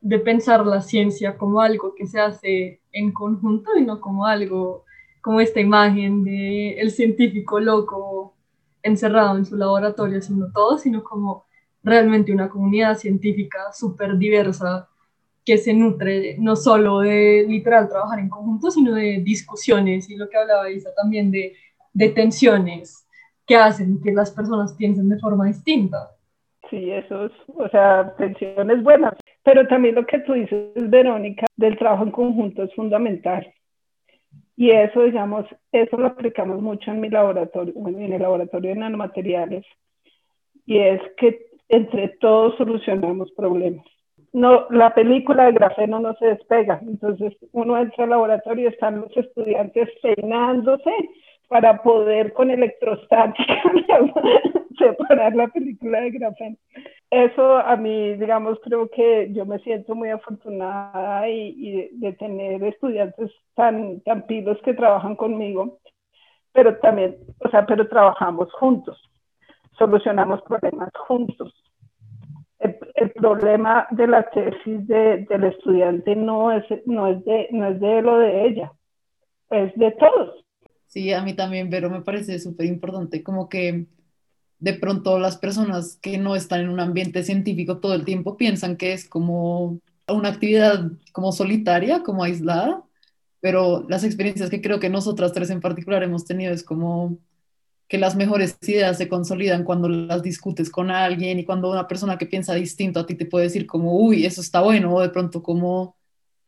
de 0.00 0.18
pensar 0.20 0.64
la 0.64 0.80
ciencia 0.80 1.36
como 1.36 1.60
algo 1.60 1.94
que 1.96 2.06
se 2.06 2.20
hace 2.20 2.80
en 2.92 3.12
conjunto 3.12 3.76
y 3.76 3.82
no 3.84 4.00
como 4.00 4.24
algo 4.24 4.84
como 5.20 5.40
esta 5.40 5.60
imagen 5.60 6.22
de 6.22 6.78
el 6.78 6.90
científico 6.90 7.58
loco 7.58 8.34
encerrado 8.82 9.36
en 9.36 9.46
su 9.46 9.56
laboratorio 9.56 10.18
haciendo 10.18 10.52
todo, 10.52 10.78
sino 10.78 11.02
como 11.02 11.44
realmente 11.82 12.32
una 12.32 12.48
comunidad 12.48 12.96
científica 12.96 13.72
súper 13.72 14.16
diversa 14.16 14.88
que 15.44 15.58
se 15.58 15.74
nutre 15.74 16.36
no 16.38 16.56
solo 16.56 17.00
de 17.00 17.44
literal 17.46 17.88
trabajar 17.88 18.18
en 18.18 18.28
conjunto, 18.28 18.70
sino 18.70 18.94
de 18.94 19.20
discusiones 19.22 20.08
y 20.08 20.16
lo 20.16 20.28
que 20.28 20.38
hablaba 20.38 20.70
Isa 20.70 20.94
también 20.94 21.30
de, 21.30 21.54
de 21.92 22.08
tensiones 22.08 23.06
que 23.46 23.56
hacen 23.56 24.00
que 24.02 24.12
las 24.12 24.30
personas 24.30 24.74
piensen 24.74 25.08
de 25.08 25.18
forma 25.18 25.46
distinta. 25.46 26.10
Sí, 26.70 26.90
eso 26.90 27.26
es, 27.26 27.32
o 27.48 27.68
sea, 27.68 28.14
tensiones 28.16 28.82
buenas, 28.82 29.14
pero 29.42 29.66
también 29.68 29.94
lo 29.94 30.06
que 30.06 30.18
tú 30.20 30.32
dices, 30.32 30.72
Verónica, 30.74 31.46
del 31.56 31.76
trabajo 31.76 32.04
en 32.04 32.10
conjunto 32.10 32.62
es 32.62 32.74
fundamental. 32.74 33.52
Y 34.56 34.70
eso, 34.70 35.02
digamos, 35.02 35.46
eso 35.72 35.96
lo 35.96 36.06
aplicamos 36.06 36.62
mucho 36.62 36.90
en 36.90 37.00
mi 37.00 37.10
laboratorio, 37.10 37.74
en 37.86 38.12
el 38.12 38.22
laboratorio 38.22 38.70
de 38.70 38.76
nanomateriales. 38.76 39.66
Y 40.64 40.78
es 40.78 41.00
que 41.18 41.46
entre 41.68 42.08
todos 42.20 42.56
solucionamos 42.56 43.30
problemas. 43.32 43.84
No, 44.34 44.66
la 44.68 44.92
película 44.92 45.46
de 45.46 45.52
grafeno 45.52 46.00
no 46.00 46.14
se 46.16 46.26
despega. 46.26 46.80
Entonces, 46.82 47.32
uno 47.52 47.78
entra 47.78 48.04
al 48.04 48.10
laboratorio 48.10 48.64
y 48.64 48.72
están 48.72 49.00
los 49.00 49.16
estudiantes 49.16 49.88
peinándose 50.02 50.90
para 51.48 51.82
poder 51.82 52.34
con 52.34 52.50
electrostática 52.50 53.62
separar 54.78 55.34
la 55.34 55.48
película 55.48 56.00
de 56.00 56.10
grafeno 56.10 56.56
eso 57.14 57.58
a 57.58 57.76
mí, 57.76 58.14
digamos, 58.16 58.58
creo 58.64 58.88
que 58.88 59.32
yo 59.32 59.46
me 59.46 59.60
siento 59.60 59.94
muy 59.94 60.10
afortunada 60.10 61.28
y, 61.28 61.88
de, 61.92 62.12
tener 62.14 62.62
estudiantes 62.64 63.30
tan, 63.54 64.00
tan 64.00 64.26
pilos 64.26 64.58
que 64.64 64.74
trabajan 64.74 65.14
conmigo, 65.14 65.78
pero 66.52 66.76
también, 66.78 67.16
o 67.38 67.48
sea, 67.50 67.66
pero 67.66 67.86
trabajamos 67.88 68.52
juntos, 68.54 69.00
solucionamos 69.78 70.42
problemas 70.42 70.90
juntos. 71.06 71.54
El, 72.58 73.10
problema 73.12 73.86
de 73.90 74.06
la 74.06 74.28
tesis 74.30 74.86
del 74.86 75.44
estudiante 75.44 76.16
no 76.16 76.52
es, 76.52 76.64
no, 76.86 77.08
es 77.08 77.24
de, 77.24 77.48
no 77.50 77.68
es 77.68 77.80
de 77.80 78.02
lo 78.02 78.18
de 78.18 78.46
ella, 78.46 78.72
es 79.50 79.74
de 79.76 79.92
todos. 79.92 80.44
Sí, 80.86 81.12
a 81.12 81.22
mí 81.22 81.34
también, 81.34 81.68
pero 81.70 81.90
me 81.90 82.02
parece 82.02 82.38
súper 82.38 82.66
importante, 82.66 83.22
como 83.22 83.48
que 83.48 83.86
de 84.58 84.74
pronto 84.74 85.18
las 85.18 85.36
personas 85.36 85.98
que 86.00 86.16
no 86.18 86.36
están 86.36 86.60
en 86.60 86.68
un 86.70 86.80
ambiente 86.80 87.22
científico 87.22 87.78
todo 87.78 87.94
el 87.94 88.04
tiempo 88.04 88.36
piensan 88.36 88.76
que 88.76 88.92
es 88.92 89.08
como 89.08 89.80
una 90.08 90.28
actividad 90.28 90.90
como 91.12 91.32
solitaria, 91.32 92.02
como 92.02 92.24
aislada, 92.24 92.82
pero 93.40 93.84
las 93.88 94.04
experiencias 94.04 94.48
que 94.50 94.62
creo 94.62 94.80
que 94.80 94.88
nosotras 94.88 95.32
tres 95.32 95.50
en 95.50 95.60
particular 95.60 96.02
hemos 96.02 96.24
tenido 96.24 96.52
es 96.52 96.62
como 96.62 97.18
que 97.88 97.98
las 97.98 98.16
mejores 98.16 98.56
ideas 98.62 98.96
se 98.96 99.08
consolidan 99.08 99.64
cuando 99.64 99.88
las 99.88 100.22
discutes 100.22 100.70
con 100.70 100.90
alguien 100.90 101.38
y 101.38 101.44
cuando 101.44 101.70
una 101.70 101.86
persona 101.86 102.16
que 102.18 102.26
piensa 102.26 102.54
distinto 102.54 103.00
a 103.00 103.06
ti 103.06 103.14
te 103.14 103.26
puede 103.26 103.44
decir 103.44 103.66
como, 103.66 103.96
uy, 103.96 104.24
eso 104.24 104.40
está 104.40 104.62
bueno, 104.62 104.94
o 104.94 105.00
de 105.00 105.10
pronto 105.10 105.42
como, 105.42 105.96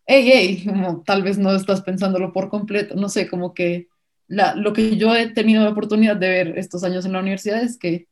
hey, 0.07 0.28
hey, 0.33 0.64
como 0.66 1.02
tal 1.02 1.23
vez 1.23 1.38
no 1.38 1.55
estás 1.55 1.83
pensándolo 1.83 2.33
por 2.33 2.49
completo, 2.49 2.95
no 2.95 3.09
sé, 3.09 3.28
como 3.28 3.55
que 3.55 3.88
lo 4.28 4.73
que 4.73 4.97
yo 4.97 5.14
he 5.14 5.28
tenido 5.28 5.62
la 5.62 5.71
oportunidad 5.71 6.16
de 6.16 6.28
ver 6.28 6.59
estos 6.59 6.83
años 6.83 7.07
en 7.07 7.12
la 7.12 7.21
universidad 7.21 7.62
es 7.62 7.78
que 7.78 8.07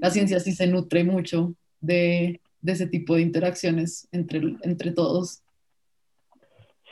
la 0.00 0.10
ciencia 0.10 0.40
sí 0.40 0.52
se 0.52 0.66
nutre 0.66 1.04
mucho 1.04 1.54
de, 1.80 2.40
ese 2.64 2.86
tipo 2.86 3.14
de 3.14 3.22
interacciones 3.22 4.08
entre, 4.12 4.40
entre 4.62 4.92
todos. 4.92 5.42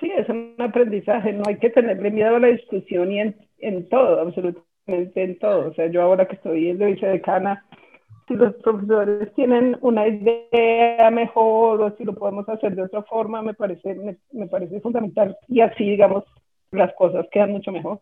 Sí, 0.01 0.11
es 0.17 0.29
un 0.29 0.55
aprendizaje, 0.59 1.33
no 1.33 1.45
hay 1.47 1.59
que 1.59 1.71
tenerle 1.71 2.11
miedo 2.11 2.37
a 2.37 2.41
la 2.41 2.49
discusión 2.49 3.11
y 3.11 3.21
en, 3.21 3.89
todo, 3.89 4.21
absolutamente 4.21 4.68
en 4.89 5.39
todo. 5.39 5.69
O 5.69 5.75
sea, 5.75 5.87
yo 5.91 6.03
ahora 6.03 6.27
que 6.27 6.37
estoy 6.37 6.69
en 6.71 6.79
de 6.79 6.87
vicedecana, 6.87 7.65
si 8.27 8.35
los 8.35 8.55
profesores 8.57 9.33
tienen 9.35 9.77
una 9.81 10.07
idea 10.07 11.11
mejor 11.11 11.81
o 11.81 11.97
si 11.97 12.05
lo 12.05 12.15
podemos 12.15 12.49
hacer 12.49 12.75
de 12.75 12.83
otra 12.83 13.03
forma, 13.03 13.43
me 13.43 13.55
parece, 13.55 14.19
me 14.33 14.47
parece 14.47 14.81
fundamental. 14.81 15.37
Y 15.49 15.61
así, 15.61 15.85
digamos, 15.85 16.25
las 16.71 16.93
cosas 16.95 17.27
quedan 17.33 17.53
mucho 17.53 17.73
mejor. 17.73 18.01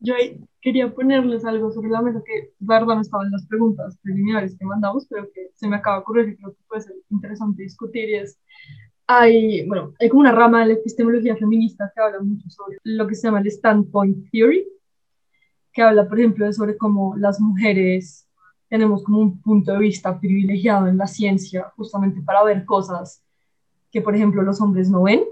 Yo 0.00 0.14
quería 0.60 0.92
ponerles 0.92 1.44
algo 1.44 1.70
sobre 1.70 1.90
la 1.90 2.02
mesa 2.02 2.20
que, 2.26 2.50
la 2.66 2.80
verdad, 2.80 2.96
no 2.96 3.02
estaban 3.02 3.30
las 3.30 3.46
preguntas 3.46 3.96
preliminares 4.02 4.58
que 4.58 4.64
mandamos, 4.64 5.06
pero 5.08 5.28
que 5.32 5.50
se 5.54 5.68
me 5.68 5.76
acaba 5.76 5.96
de 5.96 6.02
ocurrir 6.02 6.28
y 6.30 6.36
creo 6.36 6.50
que 6.50 6.58
puede 6.66 6.82
ser 6.82 6.96
interesante 7.10 7.62
discutir 7.62 8.08
y 8.08 8.14
es, 8.16 8.40
hay, 9.06 9.64
bueno, 9.66 9.94
hay 10.00 10.08
como 10.08 10.22
una 10.22 10.32
rama 10.32 10.60
de 10.60 10.66
la 10.66 10.72
epistemología 10.72 11.36
feminista 11.36 11.92
que 11.94 12.02
habla 12.02 12.18
mucho 12.20 12.50
sobre 12.50 12.78
lo 12.82 13.06
que 13.06 13.14
se 13.14 13.28
llama 13.28 13.40
el 13.40 13.46
standpoint 13.46 14.28
theory, 14.32 14.66
que 15.72 15.82
habla, 15.82 16.08
por 16.08 16.18
ejemplo, 16.18 16.46
de 16.46 16.52
sobre 16.52 16.76
cómo 16.76 17.16
las 17.16 17.40
mujeres 17.40 18.28
tenemos 18.68 19.02
como 19.02 19.18
un 19.18 19.40
punto 19.40 19.72
de 19.72 19.78
vista 19.78 20.18
privilegiado 20.18 20.86
en 20.86 20.96
la 20.96 21.06
ciencia, 21.06 21.72
justamente 21.76 22.22
para 22.22 22.42
ver 22.42 22.64
cosas 22.64 23.22
que, 23.90 24.00
por 24.00 24.14
ejemplo, 24.14 24.42
los 24.42 24.60
hombres 24.60 24.88
no 24.88 25.02
ven. 25.02 25.24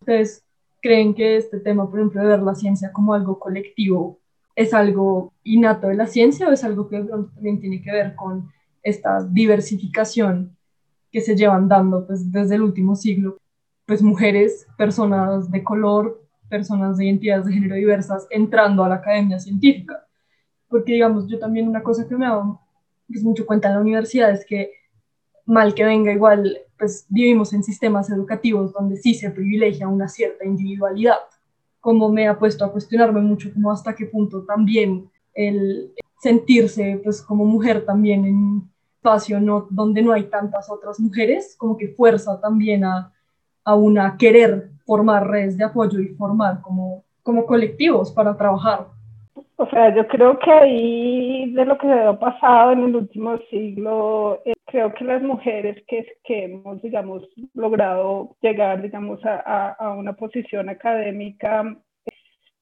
Entonces, 0.00 0.44
creen 0.80 1.14
que 1.14 1.36
este 1.36 1.60
tema, 1.60 1.88
por 1.88 2.00
ejemplo, 2.00 2.20
de 2.22 2.28
ver 2.28 2.42
la 2.42 2.54
ciencia 2.54 2.92
como 2.92 3.14
algo 3.14 3.38
colectivo, 3.38 4.18
es 4.56 4.74
algo 4.74 5.32
innato 5.44 5.86
de 5.86 5.94
la 5.94 6.06
ciencia 6.08 6.48
o 6.48 6.52
es 6.52 6.64
algo 6.64 6.88
que 6.88 7.00
también 7.00 7.60
tiene 7.60 7.80
que 7.80 7.92
ver 7.92 8.16
con 8.16 8.50
esta 8.82 9.22
diversificación 9.24 10.56
que 11.12 11.20
se 11.20 11.36
llevan 11.36 11.68
dando 11.68 12.06
pues, 12.06 12.30
desde 12.32 12.56
el 12.56 12.62
último 12.62 12.96
siglo, 12.96 13.38
pues 13.86 14.02
mujeres, 14.02 14.66
personas 14.76 15.50
de 15.50 15.62
color, 15.62 16.27
personas 16.48 16.96
de 16.96 17.06
identidades 17.06 17.46
de 17.46 17.52
género 17.52 17.74
diversas 17.74 18.26
entrando 18.30 18.84
a 18.84 18.88
la 18.88 18.96
academia 18.96 19.38
científica. 19.38 20.04
Porque 20.68 20.92
digamos, 20.92 21.26
yo 21.28 21.38
también 21.38 21.68
una 21.68 21.82
cosa 21.82 22.06
que 22.06 22.16
me 22.16 22.26
hago 22.26 22.60
pues, 23.06 23.22
mucho 23.22 23.46
cuenta 23.46 23.68
en 23.68 23.74
la 23.74 23.80
universidad 23.80 24.30
es 24.30 24.44
que 24.44 24.72
mal 25.46 25.74
que 25.74 25.84
venga 25.84 26.12
igual 26.12 26.58
pues 26.78 27.06
vivimos 27.08 27.52
en 27.52 27.64
sistemas 27.64 28.10
educativos 28.10 28.72
donde 28.72 28.96
sí 28.96 29.14
se 29.14 29.30
privilegia 29.30 29.88
una 29.88 30.08
cierta 30.08 30.44
individualidad, 30.44 31.16
como 31.80 32.08
me 32.08 32.28
ha 32.28 32.38
puesto 32.38 32.64
a 32.64 32.70
cuestionarme 32.70 33.20
mucho 33.20 33.52
como 33.52 33.72
hasta 33.72 33.94
qué 33.94 34.06
punto 34.06 34.44
también 34.44 35.10
el 35.34 35.92
sentirse 36.20 37.00
pues 37.02 37.22
como 37.22 37.44
mujer 37.44 37.84
también 37.84 38.26
en 38.26 38.34
un 38.34 38.72
espacio 38.96 39.40
no, 39.40 39.66
donde 39.70 40.02
no 40.02 40.12
hay 40.12 40.24
tantas 40.24 40.70
otras 40.70 41.00
mujeres, 41.00 41.56
como 41.56 41.76
que 41.76 41.88
fuerza 41.88 42.40
también 42.40 42.84
a, 42.84 43.12
a 43.68 43.74
una 43.74 44.16
querer 44.16 44.70
formar 44.86 45.28
redes 45.28 45.58
de 45.58 45.64
apoyo 45.64 46.00
y 46.00 46.14
formar 46.14 46.62
como, 46.62 47.04
como 47.22 47.44
colectivos 47.44 48.10
para 48.10 48.34
trabajar. 48.34 48.86
O 49.56 49.68
sea, 49.68 49.94
yo 49.94 50.08
creo 50.08 50.38
que 50.38 50.50
ahí 50.50 51.52
de 51.52 51.66
lo 51.66 51.76
que 51.76 51.86
ha 51.86 52.18
pasado 52.18 52.72
en 52.72 52.84
el 52.84 52.96
último 52.96 53.36
siglo, 53.50 54.40
eh, 54.46 54.54
creo 54.64 54.94
que 54.94 55.04
las 55.04 55.20
mujeres 55.20 55.84
que, 55.86 56.06
que 56.24 56.44
hemos, 56.44 56.80
digamos, 56.80 57.24
logrado 57.52 58.36
llegar, 58.40 58.80
digamos, 58.80 59.22
a, 59.26 59.72
a, 59.72 59.92
una 59.92 60.14
posición 60.14 60.70
académica, 60.70 61.76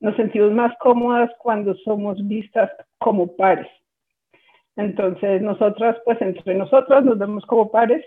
nos 0.00 0.16
sentimos 0.16 0.50
más 0.50 0.76
cómodas 0.80 1.30
cuando 1.38 1.72
somos 1.84 2.18
vistas 2.26 2.68
como 2.98 3.36
pares. 3.36 3.68
Entonces, 4.74 5.40
nosotras, 5.40 5.96
pues 6.04 6.20
entre 6.20 6.56
nosotras 6.56 7.04
nos 7.04 7.16
vemos 7.16 7.46
como 7.46 7.70
pares, 7.70 8.04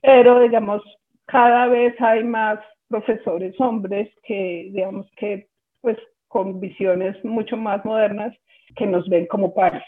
pero, 0.00 0.40
digamos, 0.40 0.82
cada 1.26 1.66
vez 1.68 1.94
hay 2.00 2.24
más 2.24 2.58
profesores 2.88 3.54
hombres 3.58 4.08
que, 4.24 4.70
digamos, 4.72 5.10
que, 5.16 5.48
pues, 5.80 5.98
con 6.28 6.60
visiones 6.60 7.22
mucho 7.24 7.56
más 7.56 7.84
modernas 7.84 8.34
que 8.76 8.86
nos 8.86 9.08
ven 9.08 9.26
como 9.26 9.54
pares. 9.54 9.82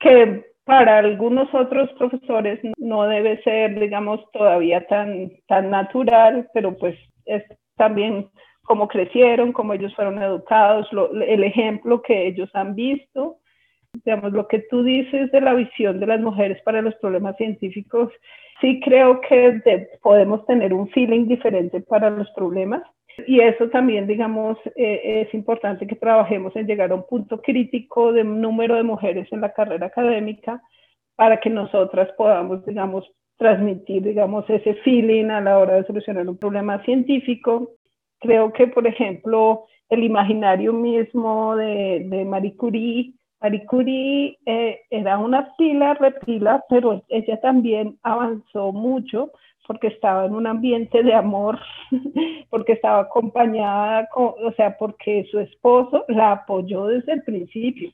Que 0.00 0.44
para 0.64 0.98
algunos 0.98 1.52
otros 1.54 1.90
profesores 1.92 2.58
no 2.76 3.06
debe 3.06 3.40
ser, 3.42 3.78
digamos, 3.78 4.20
todavía 4.32 4.84
tan, 4.88 5.30
tan 5.46 5.70
natural, 5.70 6.48
pero 6.52 6.76
pues 6.76 6.96
es 7.24 7.44
también 7.76 8.28
cómo 8.62 8.88
crecieron, 8.88 9.52
cómo 9.52 9.74
ellos 9.74 9.94
fueron 9.94 10.20
educados, 10.20 10.88
el 11.24 11.44
ejemplo 11.44 12.02
que 12.02 12.26
ellos 12.26 12.50
han 12.52 12.74
visto. 12.74 13.38
digamos, 14.04 14.32
lo 14.32 14.48
que 14.48 14.58
tú 14.68 14.82
dices 14.82 15.30
de 15.30 15.40
la 15.40 15.54
visión 15.54 16.00
de 16.00 16.06
las 16.06 16.20
mujeres 16.20 16.60
para 16.64 16.82
los 16.82 16.96
problemas 16.96 17.36
científicos, 17.36 18.12
sí 18.60 18.80
creo 18.80 19.20
que 19.20 19.60
podemos 20.02 20.44
tener 20.46 20.72
un 20.72 20.88
feeling 20.88 21.26
diferente 21.26 21.80
para 21.80 22.10
los 22.10 22.30
problemas. 22.30 22.82
Y 23.26 23.40
eso 23.40 23.68
también, 23.70 24.06
digamos, 24.06 24.58
eh, 24.76 25.24
es 25.26 25.34
importante 25.34 25.86
que 25.86 25.96
trabajemos 25.96 26.54
en 26.54 26.66
llegar 26.66 26.92
a 26.92 26.96
un 26.96 27.06
punto 27.06 27.40
crítico 27.40 28.12
de 28.12 28.24
número 28.24 28.76
de 28.76 28.82
mujeres 28.82 29.26
en 29.32 29.40
la 29.40 29.54
carrera 29.54 29.86
académica 29.86 30.62
para 31.14 31.40
que 31.40 31.48
nosotras 31.48 32.10
podamos, 32.18 32.64
digamos, 32.66 33.10
transmitir, 33.38 34.02
digamos, 34.02 34.48
ese 34.50 34.74
feeling 34.76 35.30
a 35.30 35.40
la 35.40 35.58
hora 35.58 35.76
de 35.76 35.84
solucionar 35.84 36.28
un 36.28 36.36
problema 36.36 36.82
científico. 36.84 37.70
Creo 38.20 38.52
que, 38.52 38.66
por 38.66 38.86
ejemplo, 38.86 39.64
el 39.88 40.04
imaginario 40.04 40.74
mismo 40.74 41.56
de, 41.56 42.06
de 42.06 42.24
Marie 42.26 42.56
Curie, 42.56 43.14
Marie 43.46 43.64
Curie 43.64 44.38
eh, 44.44 44.80
era 44.90 45.18
una 45.18 45.54
pila, 45.56 45.94
repila, 45.94 46.64
pero 46.68 47.04
ella 47.08 47.40
también 47.40 47.96
avanzó 48.02 48.72
mucho 48.72 49.30
porque 49.68 49.86
estaba 49.86 50.26
en 50.26 50.34
un 50.34 50.48
ambiente 50.48 51.04
de 51.04 51.14
amor, 51.14 51.60
porque 52.50 52.72
estaba 52.72 53.02
acompañada, 53.02 54.08
o 54.16 54.52
sea, 54.56 54.76
porque 54.76 55.28
su 55.30 55.38
esposo 55.38 56.04
la 56.08 56.32
apoyó 56.32 56.86
desde 56.86 57.12
el 57.12 57.22
principio. 57.22 57.92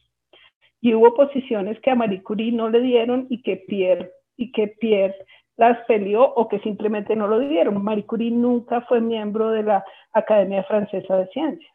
Y 0.80 0.94
hubo 0.94 1.14
posiciones 1.14 1.78
que 1.80 1.90
a 1.90 1.96
Marie 1.96 2.22
Curie 2.22 2.50
no 2.50 2.70
le 2.70 2.80
dieron 2.80 3.26
y 3.28 3.42
que 3.42 3.56
Pierre, 3.56 4.10
y 4.38 4.52
que 4.52 4.68
Pierre 4.68 5.16
las 5.58 5.84
peleó 5.84 6.24
o 6.24 6.48
que 6.48 6.60
simplemente 6.60 7.14
no 7.14 7.26
lo 7.26 7.40
dieron. 7.40 7.84
Marie 7.84 8.06
Curie 8.06 8.30
nunca 8.30 8.80
fue 8.88 9.02
miembro 9.02 9.50
de 9.50 9.64
la 9.64 9.84
Academia 10.14 10.64
Francesa 10.64 11.14
de 11.18 11.26
Ciencias. 11.26 11.71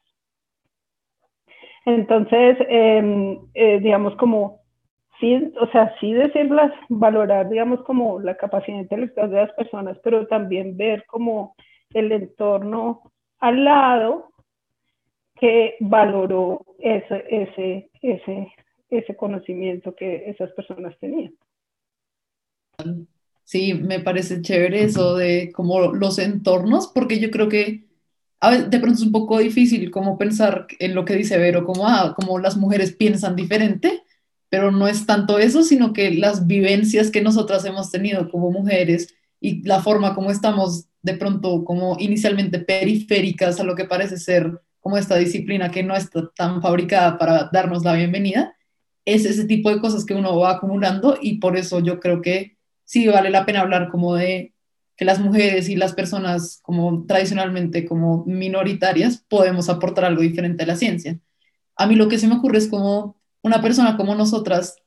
Entonces, 1.88 2.58
em, 2.67 3.39
eh, 3.53 3.79
digamos, 3.79 4.13
como 4.17 4.60
sí, 5.22 5.53
o 5.58 5.67
sea, 5.67 5.96
sí 6.01 6.12
decirlas, 6.12 6.74
valorar, 6.89 7.48
digamos, 7.50 7.82
como 7.86 8.20
la 8.20 8.36
capacidad 8.36 8.77
intelectual 8.77 9.29
de 9.29 9.38
las 9.38 9.53
personas, 9.53 9.98
pero 10.03 10.27
también 10.27 10.75
ver 10.75 11.06
como 11.06 11.56
el 11.94 12.12
entorno 12.12 13.03
al 13.39 13.63
lado 13.63 14.32
que 15.39 15.75
valoró 15.79 16.65
ese, 16.79 17.24
ese, 17.29 17.89
ese, 18.01 18.51
ese 18.89 19.15
conocimiento 19.15 19.96
que 19.96 20.29
esas 20.29 20.51
personas 20.51 20.94
tenían. 21.00 21.34
Sí, 23.46 23.75
me 23.75 24.01
parece 24.01 24.41
chévere 24.41 24.84
eso 24.84 25.15
de 25.15 25.53
como 25.53 25.94
los 25.94 26.20
entornos, 26.20 26.91
porque 26.94 27.22
yo 27.22 27.32
creo 27.32 27.48
que 27.48 27.87
de 28.41 28.79
pronto 28.79 29.00
es 29.00 29.06
un 29.06 29.12
poco 29.12 29.39
difícil 29.39 29.89
como 29.91 30.17
pensar 30.17 30.67
en 30.79 30.94
lo 30.94 31.06
que 31.06 31.15
dice 31.15 31.38
Vero, 31.38 31.65
como, 31.65 31.88
ah, 31.88 32.13
como 32.15 32.39
las 32.39 32.58
mujeres 32.58 32.94
piensan 32.94 33.36
diferente, 33.36 34.03
pero 34.50 34.72
no 34.72 34.88
es 34.88 35.06
tanto 35.06 35.39
eso, 35.39 35.63
sino 35.63 35.94
que 35.94 36.12
las 36.12 36.48
vivencias 36.48 37.12
que 37.12 37.22
nosotras 37.22 37.65
hemos 37.65 37.91
tenido 37.91 38.29
como 38.29 38.51
mujeres 38.51 39.15
y 39.39 39.63
la 39.67 39.82
forma 39.82 40.15
como 40.15 40.32
estamos 40.32 40.86
de 41.01 41.15
pronto 41.15 41.63
como 41.63 41.98
inicialmente 42.00 42.60
periféricas 42.60 43.60
a 43.60 43.63
lo 43.63 43.75
que 43.75 43.86
parece 43.86 44.17
ser 44.17 44.62
como 44.79 44.98
esta 44.98 45.15
disciplina 45.17 45.72
que 45.72 45.84
no 45.84 45.96
está 45.96 46.29
tan 46.36 46.62
fabricada 46.62 47.17
para 47.17 47.50
darnos 47.51 47.84
la 47.84 47.94
bienvenida, 47.94 48.56
es 49.06 49.25
ese 49.25 49.46
tipo 49.46 49.70
de 49.70 49.79
cosas 49.79 50.06
que 50.06 50.13
uno 50.13 50.38
va 50.38 50.51
acumulando 50.51 51.17
y 51.22 51.39
por 51.39 51.58
eso 51.58 51.79
yo 51.79 52.00
creo 52.00 52.22
que 52.22 52.58
sí 52.86 53.08
vale 53.08 53.29
la 53.29 53.46
pena 53.46 53.62
hablar 53.62 53.89
como 53.89 54.15
de 54.15 54.53
que 54.98 55.06
las 55.06 55.20
mujeres 55.20 55.70
y 55.70 55.75
las 55.75 55.94
personas 55.94 56.60
como 56.63 57.06
tradicionalmente 57.06 57.86
como 57.86 58.25
minoritarias 58.25 59.24
podemos 59.30 59.70
aportar 59.70 60.06
algo 60.06 60.24
diferente 60.24 60.63
a 60.63 60.68
la 60.68 60.75
ciencia. 60.75 61.20
A 61.75 61.86
mí 61.86 61.96
lo 61.96 62.08
que 62.08 62.18
se 62.18 62.27
me 62.27 62.36
ocurre 62.36 62.58
es 62.58 62.68
como 62.68 63.16
una 63.44 63.62
persona 63.62 63.96
como 63.96 64.16
nosotras 64.16 64.77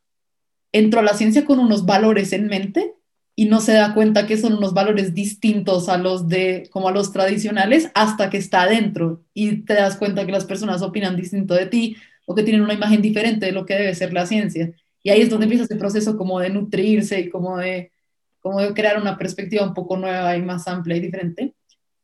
entró 0.72 1.00
a 1.00 1.04
la 1.04 1.14
ciencia 1.14 1.44
con 1.44 1.60
unos 1.60 1.86
valores 1.86 2.32
en 2.32 2.48
mente 2.48 2.94
y 3.36 3.46
no 3.46 3.60
se 3.60 3.72
da 3.72 3.94
cuenta 3.94 4.26
que 4.26 4.36
son 4.36 4.54
unos 4.54 4.74
valores 4.74 5.14
distintos 5.14 5.88
a 5.88 5.96
los 5.96 6.28
de 6.28 6.68
como 6.70 6.88
a 6.88 6.92
los 6.92 7.12
tradicionales 7.12 7.90
hasta 7.94 8.28
que 8.30 8.36
está 8.36 8.62
adentro 8.62 9.22
y 9.32 9.62
te 9.62 9.74
das 9.74 9.96
cuenta 9.96 10.26
que 10.26 10.32
las 10.32 10.44
personas 10.44 10.82
opinan 10.82 11.16
distinto 11.16 11.54
de 11.54 11.66
ti 11.66 11.96
o 12.26 12.34
que 12.34 12.42
tienen 12.42 12.62
una 12.62 12.74
imagen 12.74 13.00
diferente 13.00 13.46
de 13.46 13.52
lo 13.52 13.64
que 13.64 13.74
debe 13.74 13.94
ser 13.94 14.12
la 14.12 14.26
ciencia. 14.26 14.72
Y 15.02 15.10
ahí 15.10 15.22
es 15.22 15.30
donde 15.30 15.44
empieza 15.44 15.64
ese 15.64 15.76
proceso 15.76 16.16
como 16.16 16.40
de 16.40 16.50
nutrirse 16.50 17.20
y 17.20 17.30
como 17.30 17.56
de 17.56 17.92
como 18.40 18.58
crear 18.74 19.00
una 19.00 19.18
perspectiva 19.18 19.64
un 19.64 19.74
poco 19.74 19.96
nueva 19.96 20.36
y 20.36 20.42
más 20.42 20.66
amplia 20.68 20.96
y 20.96 21.00
diferente, 21.00 21.54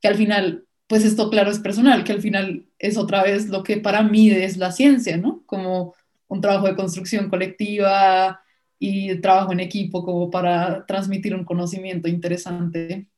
que 0.01 0.09
al 0.09 0.17
final, 0.17 0.65
pues 0.87 1.05
esto 1.05 1.31
claro 1.31 1.51
es 1.51 1.59
personal, 1.59 2.05
que 2.05 2.13
al 2.13 2.21
final 2.21 2.67
es 2.79 2.97
otra 2.97 3.23
vez 3.23 3.49
lo 3.49 3.63
que 3.63 3.79
para 3.79 4.03
mí 4.03 4.31
es 4.31 4.57
la 4.57 4.73
ciencia, 4.73 5.17
¿no? 5.17 5.43
Como 5.47 5.95
un 6.29 6.41
trabajo 6.41 6.67
de 6.67 6.77
construcción 6.77 7.29
colectiva 7.29 8.41
y 8.79 9.17
trabajo 9.21 9.53
en 9.53 9.61
equipo 9.61 10.05
como 10.05 10.31
para 10.31 10.85
transmitir 10.87 11.35
un 11.35 11.45
conocimiento 11.45 12.09
interesante. 12.09 13.09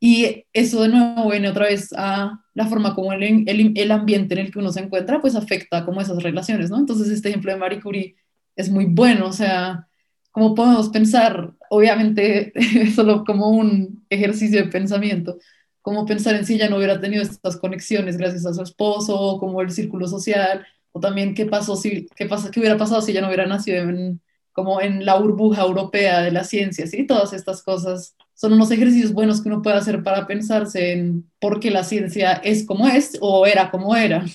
Y 0.00 0.44
eso 0.52 0.82
de 0.82 0.88
nuevo 0.88 1.30
viene 1.30 1.48
otra 1.48 1.66
vez 1.66 1.90
a 1.96 2.44
la 2.52 2.66
forma 2.66 2.94
como 2.94 3.12
el, 3.14 3.48
el, 3.48 3.72
el, 3.74 3.90
ambiente 3.90 4.34
en 4.34 4.40
el 4.40 4.52
que 4.52 4.58
uno 4.58 4.70
se 4.70 4.80
encuentra, 4.80 5.20
pues 5.20 5.34
afecta 5.34 5.84
como 5.84 6.00
esas 6.00 6.22
relaciones, 6.22 6.70
¿no? 6.70 6.78
Entonces 6.78 7.08
este 7.08 7.30
ejemplo 7.30 7.52
de 7.52 7.58
Marie 7.58 7.80
Curie 7.80 8.16
es 8.54 8.68
muy 8.70 8.84
bueno, 8.84 9.28
o 9.28 9.32
sea, 9.32 9.88
¿cómo 10.34 10.52
podemos 10.56 10.88
pensar 10.88 11.52
obviamente 11.70 12.52
solo 12.94 13.24
como 13.24 13.50
un 13.50 14.04
ejercicio 14.10 14.64
de 14.64 14.68
pensamiento, 14.68 15.38
como 15.80 16.06
pensar 16.06 16.34
en 16.34 16.44
si 16.44 16.54
ella 16.56 16.68
no 16.68 16.76
hubiera 16.78 17.00
tenido 17.00 17.22
estas 17.22 17.56
conexiones 17.56 18.16
gracias 18.16 18.44
a 18.44 18.52
su 18.52 18.62
esposo, 18.62 19.38
como 19.38 19.60
el 19.60 19.70
círculo 19.70 20.08
social, 20.08 20.66
o 20.90 20.98
también 20.98 21.34
qué 21.34 21.46
pasó 21.46 21.76
si, 21.76 22.08
qué 22.16 22.26
pasa, 22.26 22.50
qué 22.50 22.58
hubiera 22.58 22.76
pasado 22.76 23.00
si 23.00 23.12
ella 23.12 23.20
no 23.20 23.28
hubiera 23.28 23.46
nacido 23.46 23.88
en, 23.88 24.20
como 24.52 24.80
en 24.80 25.04
la 25.04 25.16
burbuja 25.20 25.62
europea 25.62 26.22
de 26.22 26.32
la 26.32 26.42
ciencia, 26.42 26.88
¿sí? 26.88 27.06
Todas 27.06 27.32
estas 27.32 27.62
cosas 27.62 28.16
son 28.34 28.54
unos 28.54 28.72
ejercicios 28.72 29.12
buenos 29.12 29.40
que 29.40 29.48
uno 29.48 29.62
puede 29.62 29.76
hacer 29.76 30.02
para 30.02 30.26
pensarse 30.26 30.94
en 30.94 31.30
por 31.38 31.60
qué 31.60 31.70
la 31.70 31.84
ciencia 31.84 32.32
es 32.32 32.66
como 32.66 32.88
es 32.88 33.18
o 33.20 33.46
era 33.46 33.70
como 33.70 33.94
era. 33.94 34.24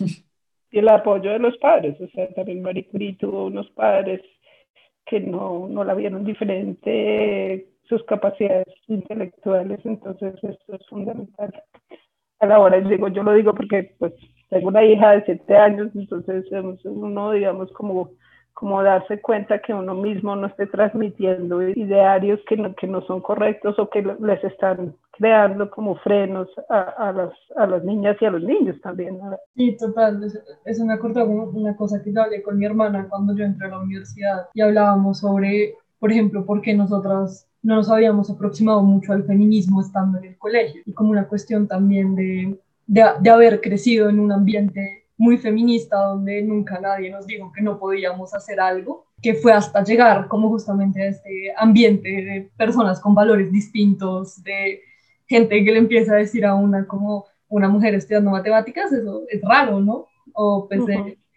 Y 0.71 0.77
el 0.77 0.87
apoyo 0.87 1.31
de 1.31 1.39
los 1.39 1.57
padres, 1.57 1.99
o 1.99 2.07
sea, 2.09 2.31
también 2.35 2.61
Marie 2.61 2.85
Curie 2.85 3.15
tuvo 3.15 3.47
unos 3.47 3.67
padres 3.71 4.21
que 5.09 5.19
no, 5.19 5.67
no 5.67 5.83
la 5.83 5.95
vieron 5.95 6.23
diferente 6.23 7.67
sus 7.89 8.03
capacidades 8.03 8.67
intelectuales, 8.87 9.79
entonces 9.83 10.35
esto 10.43 10.75
es 10.75 10.87
fundamental. 10.87 11.51
A 12.39 12.45
la 12.45 12.59
hora, 12.59 12.79
digo, 12.79 13.07
yo 13.07 13.23
lo 13.23 13.33
digo 13.33 13.53
porque 13.55 13.95
pues 13.97 14.13
tengo 14.49 14.67
una 14.67 14.83
hija 14.83 15.11
de 15.11 15.25
siete 15.25 15.57
años, 15.57 15.89
entonces 15.95 16.45
uno, 16.83 17.31
digamos, 17.31 17.71
como, 17.73 18.11
como 18.59 18.83
darse 18.83 19.21
cuenta 19.21 19.61
que 19.61 19.73
uno 19.73 19.95
mismo 19.95 20.35
no 20.35 20.47
esté 20.47 20.67
transmitiendo 20.67 21.61
idearios 21.61 22.41
que 22.45 22.57
no, 22.57 22.75
que 22.75 22.87
no 22.87 23.01
son 23.03 23.21
correctos 23.21 23.79
o 23.79 23.89
que 23.89 24.01
les 24.01 24.43
están 24.43 24.95
creando 25.11 25.71
como 25.71 25.95
frenos 25.95 26.49
a, 26.67 26.81
a, 26.81 27.13
las, 27.13 27.31
a 27.55 27.65
las 27.65 27.85
niñas 27.85 28.17
y 28.19 28.25
a 28.25 28.31
los 28.31 28.43
niños 28.43 28.75
también. 28.81 29.17
Sí, 29.55 29.77
total. 29.77 30.21
Eso 30.65 30.85
me 30.85 30.93
acuerdo 30.93 31.23
una 31.25 31.77
cosa 31.77 32.03
que 32.03 32.11
yo 32.11 32.21
hablé 32.21 32.41
con 32.41 32.57
mi 32.57 32.65
hermana 32.65 33.07
cuando 33.09 33.33
yo 33.33 33.45
entré 33.45 33.67
a 33.67 33.69
la 33.69 33.79
universidad 33.79 34.49
y 34.53 34.59
hablábamos 34.59 35.19
sobre, 35.19 35.75
por 35.97 36.11
ejemplo, 36.11 36.45
por 36.45 36.61
qué 36.61 36.75
nosotras 36.75 37.47
no 37.63 37.75
nos 37.75 37.89
habíamos 37.89 38.29
aproximado 38.29 38.81
mucho 38.81 39.13
al 39.13 39.23
feminismo 39.23 39.79
estando 39.79 40.17
en 40.17 40.25
el 40.25 40.37
colegio 40.37 40.81
y 40.85 40.91
como 40.91 41.11
una 41.11 41.29
cuestión 41.29 41.65
también 41.65 42.13
de, 42.13 42.59
de, 42.87 43.05
de 43.21 43.29
haber 43.29 43.61
crecido 43.61 44.09
en 44.09 44.19
un 44.19 44.33
ambiente 44.33 45.05
muy 45.19 45.37
feminista 45.37 45.97
donde 45.97 46.41
nunca 46.41 46.79
nadie 46.79 47.11
nos 47.11 47.27
dijo 47.27 47.51
que 47.51 47.61
no 47.61 47.77
podíamos 47.77 48.33
hacer 48.33 48.59
algo, 48.59 49.05
que 49.21 49.33
fue 49.33 49.51
hasta 49.51 49.83
llegar 49.83 50.29
como 50.29 50.47
justamente 50.47 51.03
a 51.03 51.07
este 51.07 51.53
ambiente 51.57 52.09
de 52.09 52.49
personas 52.55 53.01
con 53.01 53.13
valores 53.13 53.51
distintos, 53.51 54.41
de 54.43 54.79
gente 55.27 55.63
que 55.63 55.71
le 55.73 55.79
empieza 55.79 56.13
a 56.13 56.17
decir 56.17 56.45
a 56.45 56.55
una 56.55 56.87
como 56.87 57.25
una 57.49 57.67
mujer 57.67 57.95
estudiando 57.95 58.31
matemáticas, 58.31 58.93
eso 58.93 59.23
es 59.27 59.41
raro, 59.41 59.81
¿no? 59.81 60.07
O 60.33 60.67
pues 60.69 60.81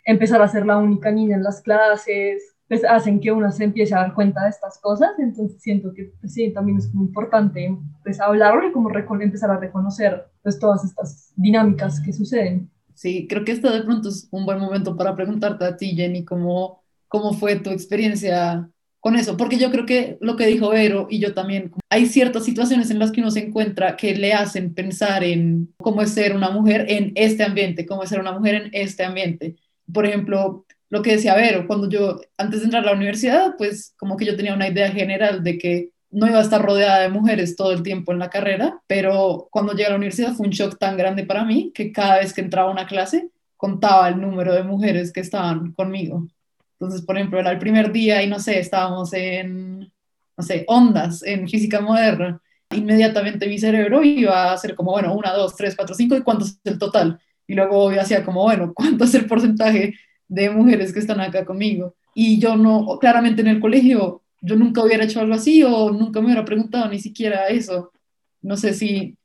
empezar 0.05 0.40
a 0.42 0.49
ser 0.49 0.64
la 0.64 0.77
única 0.77 1.11
niña 1.11 1.35
en 1.35 1.42
las 1.42 1.61
clases, 1.61 2.55
pues 2.68 2.85
hacen 2.85 3.18
que 3.18 3.33
una 3.33 3.51
se 3.51 3.64
empiece 3.64 3.95
a 3.97 3.99
dar 3.99 4.14
cuenta 4.14 4.45
de 4.45 4.51
estas 4.51 4.79
cosas, 4.81 5.11
entonces 5.18 5.61
siento 5.61 5.92
que 5.92 6.12
pues, 6.21 6.33
sí, 6.33 6.53
también 6.53 6.79
es 6.79 6.95
muy 6.95 7.07
importante 7.07 7.77
pues 8.05 8.21
hablarlo 8.21 8.68
y 8.68 8.73
como 8.73 8.90
empezar 9.21 9.51
a 9.51 9.59
reconocer 9.59 10.25
pues 10.40 10.59
todas 10.61 10.85
estas 10.85 11.33
dinámicas 11.37 12.01
que 12.01 12.12
suceden. 12.12 12.71
Sí, 12.94 13.26
creo 13.28 13.44
que 13.44 13.52
esto 13.52 13.72
de 13.72 13.83
pronto 13.83 14.09
es 14.09 14.28
un 14.31 14.44
buen 14.46 14.59
momento 14.59 14.96
para 14.96 15.14
preguntarte 15.14 15.64
a 15.64 15.76
ti, 15.76 15.94
Jenny, 15.94 16.24
cómo, 16.24 16.83
cómo 17.09 17.33
fue 17.33 17.57
tu 17.57 17.70
experiencia 17.70 18.68
con 19.00 19.16
eso, 19.16 19.37
porque 19.37 19.59
yo 19.59 19.72
creo 19.72 19.85
que 19.85 20.16
lo 20.20 20.37
que 20.37 20.46
dijo 20.46 20.70
Vero 20.70 21.09
y 21.11 21.18
yo 21.18 21.35
también, 21.35 21.72
hay 21.90 22.07
ciertas 22.07 22.44
situaciones 22.44 22.88
en 22.90 23.00
las 23.00 23.11
que 23.11 23.20
uno 23.20 23.33
se 23.33 23.40
encuentra 23.40 23.96
que 23.96 24.14
le 24.14 24.33
hacen 24.33 24.74
pensar 24.74 25.24
en 25.24 25.74
cómo 25.78 26.02
es 26.02 26.11
ser 26.14 26.37
una 26.37 26.50
mujer 26.50 26.87
en 26.88 27.12
este 27.16 27.42
ambiente, 27.42 27.85
cómo 27.85 28.05
es 28.05 28.11
ser 28.11 28.20
una 28.20 28.31
mujer 28.31 28.55
en 28.55 28.70
este 28.72 29.05
ambiente. 29.05 29.57
Por 29.92 30.07
ejemplo, 30.07 30.64
lo 30.88 31.02
que 31.02 31.12
decía 31.12 31.35
Vero, 31.35 31.66
cuando 31.66 31.88
yo, 31.88 32.20
antes 32.37 32.61
de 32.61 32.66
entrar 32.66 32.85
a 32.85 32.87
la 32.87 32.96
universidad, 32.96 33.57
pues 33.59 33.92
como 33.98 34.16
que 34.16 34.24
yo 34.24 34.37
tenía 34.37 34.55
una 34.55 34.68
idea 34.68 34.90
general 34.92 35.42
de 35.42 35.59
que 35.59 35.90
no 36.12 36.27
iba 36.29 36.38
a 36.38 36.42
estar 36.42 36.62
rodeada 36.62 37.01
de 37.01 37.09
mujeres 37.09 37.57
todo 37.57 37.72
el 37.72 37.83
tiempo 37.83 38.12
en 38.12 38.18
la 38.18 38.31
carrera, 38.31 38.81
pero 38.87 39.48
cuando 39.51 39.72
llegué 39.72 39.87
a 39.87 39.90
la 39.90 39.96
universidad 39.96 40.35
fue 40.35 40.46
un 40.46 40.53
shock 40.53 40.79
tan 40.79 40.96
grande 40.96 41.25
para 41.25 41.44
mí 41.44 41.72
que 41.75 41.90
cada 41.90 42.18
vez 42.18 42.33
que 42.33 42.42
entraba 42.42 42.68
a 42.68 42.72
una 42.72 42.87
clase 42.87 43.31
contaba 43.57 44.09
el 44.09 44.20
número 44.20 44.55
de 44.55 44.62
mujeres 44.62 45.12
que 45.12 45.20
estaban 45.20 45.72
conmigo. 45.72 46.29
Entonces, 46.75 47.03
por 47.03 47.16
ejemplo, 47.16 47.38
era 47.38 47.51
el 47.51 47.59
primer 47.59 47.92
día 47.92 48.22
y 48.22 48.29
no 48.29 48.38
sé, 48.38 48.59
estábamos 48.59 49.12
en, 49.14 49.81
no 50.37 50.44
sé, 50.44 50.64
ondas, 50.68 51.22
en 51.22 51.48
física 51.48 51.81
moderna. 51.81 52.40
Inmediatamente 52.70 53.46
mi 53.46 53.59
cerebro 53.59 54.03
iba 54.03 54.51
a 54.51 54.53
hacer 54.55 54.75
como, 54.75 54.92
bueno, 54.92 55.14
una, 55.14 55.33
dos, 55.33 55.57
tres, 55.57 55.77
cuatro, 55.77 55.94
cinco, 55.94 56.16
¿y 56.16 56.22
cuánto 56.22 56.44
es 56.44 56.59
el 56.64 56.79
total? 56.79 57.20
Y 57.46 57.55
luego 57.55 57.92
yo 57.92 58.01
hacía 58.01 58.25
como, 58.25 58.42
bueno, 58.42 58.72
¿cuánto 58.75 59.05
es 59.05 59.14
el 59.14 59.27
porcentaje 59.27 59.94
de 60.29 60.51
mujeres 60.51 60.92
que 60.92 60.98
están 60.98 61.20
acá 61.20 61.44
conmigo? 61.44 61.94
Y 62.14 62.38
yo 62.38 62.57
no, 62.57 62.98
claramente 63.01 63.42
en 63.42 63.48
el 63.48 63.61
colegio, 63.61 64.21
yo 64.42 64.57
nunca 64.57 64.85
hubiera 64.85 65.05
hecho 65.05 65.20
algo 65.20 65.35
así 65.35 65.62
o 65.62 65.90
nunca 65.90 66.20
me 66.20 66.26
hubiera 66.26 66.44
preguntado 66.44 66.88
ni 66.88 66.98
siquiera 66.98 67.46
eso. 67.46 67.92
No 68.42 68.57
sé 68.57 68.74
si, 68.74 69.16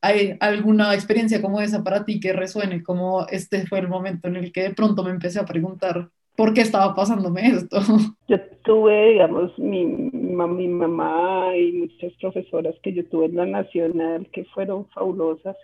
hay 0.00 0.36
alguna 0.40 0.94
experiencia 0.94 1.40
como 1.40 1.60
esa 1.60 1.82
para 1.82 2.04
ti 2.04 2.20
que 2.20 2.32
resuene, 2.32 2.82
como 2.82 3.26
este 3.28 3.66
fue 3.66 3.80
el 3.80 3.88
momento 3.88 4.28
en 4.28 4.36
el 4.36 4.52
que 4.52 4.62
de 4.62 4.74
pronto 4.74 5.02
me 5.02 5.10
empecé 5.10 5.40
a 5.40 5.46
preguntar 5.46 6.10
por 6.36 6.54
qué 6.54 6.60
estaba 6.60 6.94
pasándome 6.94 7.48
esto. 7.48 7.78
Yo 8.28 8.40
tuve, 8.64 9.12
digamos, 9.12 9.58
mi, 9.58 9.84
mi 9.84 10.68
mamá 10.68 11.56
y 11.56 11.72
muchas 11.72 12.12
profesoras 12.20 12.74
que 12.82 12.92
yo 12.92 13.04
tuve 13.08 13.26
en 13.26 13.36
la 13.36 13.46
Nacional 13.46 14.28
que 14.32 14.44
fueron 14.44 14.86
fabulosas. 14.90 15.56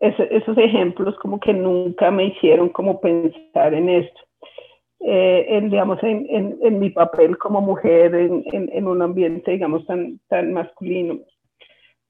esos 0.00 0.58
ejemplos 0.58 1.14
como 1.22 1.38
que 1.38 1.52
nunca 1.52 2.10
me 2.10 2.26
hicieron 2.26 2.70
como 2.70 3.00
pensar 3.00 3.74
en 3.74 3.88
esto. 3.90 4.20
Eh, 5.02 5.46
en, 5.48 5.70
digamos, 5.70 6.02
en, 6.02 6.26
en, 6.28 6.58
en, 6.60 6.78
mi 6.78 6.90
papel 6.90 7.38
como 7.38 7.62
mujer 7.62 8.14
en, 8.14 8.44
en, 8.52 8.86
un 8.86 9.00
ambiente, 9.00 9.52
digamos, 9.52 9.86
tan, 9.86 10.20
tan 10.28 10.52
masculino. 10.52 11.20